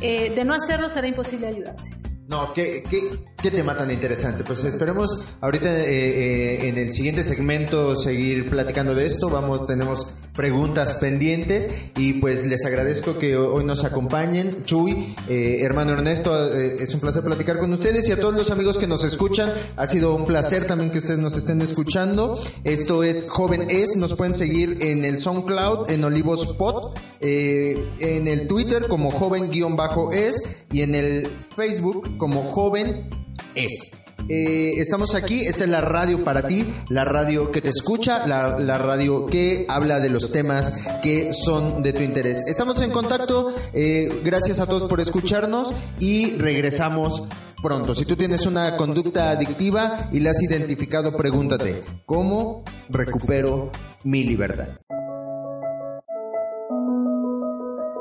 Eh, 0.00 0.34
de 0.34 0.44
no 0.44 0.54
hacerlo 0.54 0.88
será 0.88 1.06
imposible 1.06 1.46
ayudarte. 1.46 1.96
No, 2.26 2.52
¿qué, 2.52 2.82
qué, 2.90 3.24
qué 3.42 3.50
tema 3.50 3.76
tan 3.76 3.90
interesante. 3.90 4.44
Pues 4.44 4.64
esperemos 4.64 5.26
ahorita 5.40 5.68
eh, 5.68 5.84
eh, 5.88 6.68
en 6.68 6.78
el 6.78 6.92
siguiente 6.92 7.24
segmento 7.24 7.96
seguir 7.96 8.48
platicando 8.48 8.94
de 8.94 9.04
esto. 9.04 9.28
Vamos, 9.28 9.66
tenemos 9.66 10.14
preguntas 10.34 10.94
pendientes 10.94 11.68
y 11.96 12.14
pues 12.14 12.46
les 12.46 12.64
agradezco 12.64 13.18
que 13.18 13.36
hoy 13.36 13.64
nos 13.64 13.84
acompañen. 13.84 14.64
Chuy, 14.64 15.14
eh, 15.28 15.58
hermano 15.62 15.92
Ernesto, 15.92 16.54
eh, 16.54 16.76
es 16.80 16.94
un 16.94 17.00
placer 17.00 17.22
platicar 17.22 17.58
con 17.58 17.72
ustedes 17.72 18.08
y 18.08 18.12
a 18.12 18.20
todos 18.20 18.34
los 18.34 18.50
amigos 18.50 18.78
que 18.78 18.86
nos 18.86 19.04
escuchan. 19.04 19.50
Ha 19.76 19.86
sido 19.86 20.14
un 20.14 20.24
placer 20.24 20.66
también 20.66 20.90
que 20.90 20.98
ustedes 20.98 21.18
nos 21.18 21.36
estén 21.36 21.60
escuchando. 21.60 22.40
Esto 22.64 23.02
es 23.02 23.28
Joven 23.28 23.66
Es. 23.68 23.96
Nos 23.96 24.14
pueden 24.14 24.34
seguir 24.34 24.78
en 24.80 25.04
el 25.04 25.18
SoundCloud, 25.18 25.90
en 25.90 26.04
Olivos 26.04 26.42
Spot, 26.50 26.98
eh, 27.20 27.84
en 27.98 28.28
el 28.28 28.46
Twitter 28.46 28.86
como 28.88 29.10
joven-es 29.10 30.36
y 30.72 30.82
en 30.82 30.94
el 30.94 31.28
Facebook 31.54 32.16
como 32.16 32.52
joven 32.52 33.10
es. 33.54 33.92
Eh, 34.28 34.74
estamos 34.78 35.14
aquí, 35.14 35.46
esta 35.46 35.64
es 35.64 35.70
la 35.70 35.80
radio 35.80 36.22
para 36.24 36.46
ti, 36.46 36.64
la 36.88 37.04
radio 37.04 37.50
que 37.50 37.60
te 37.60 37.70
escucha, 37.70 38.26
la, 38.26 38.58
la 38.58 38.78
radio 38.78 39.26
que 39.26 39.66
habla 39.68 40.00
de 40.00 40.10
los 40.10 40.30
temas 40.30 40.72
que 41.02 41.32
son 41.32 41.82
de 41.82 41.92
tu 41.92 42.02
interés. 42.02 42.44
Estamos 42.46 42.80
en 42.82 42.90
contacto, 42.90 43.52
eh, 43.72 44.20
gracias 44.24 44.60
a 44.60 44.66
todos 44.66 44.88
por 44.88 45.00
escucharnos 45.00 45.72
y 45.98 46.36
regresamos 46.36 47.24
pronto. 47.62 47.94
Si 47.94 48.04
tú 48.04 48.16
tienes 48.16 48.46
una 48.46 48.76
conducta 48.76 49.30
adictiva 49.30 50.08
y 50.12 50.20
la 50.20 50.30
has 50.30 50.42
identificado, 50.42 51.16
pregúntate, 51.16 51.82
¿cómo 52.06 52.64
recupero 52.88 53.70
mi 54.04 54.24
libertad? 54.24 54.68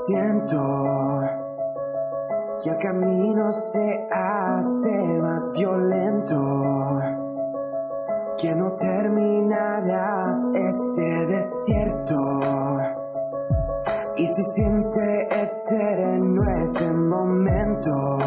Siento 0.08 1.11
que 2.64 2.70
el 2.70 2.78
camino 2.78 3.52
se 3.52 4.08
hace 4.12 5.20
más 5.20 5.52
violento, 5.58 7.00
que 8.38 8.56
no 8.56 8.74
terminará 8.76 10.38
este 10.54 11.26
desierto. 11.26 12.40
Y 14.18 14.28
se 14.28 14.44
siente 14.44 15.28
eterno 15.32 16.44
este 16.64 16.94
momento, 16.94 18.18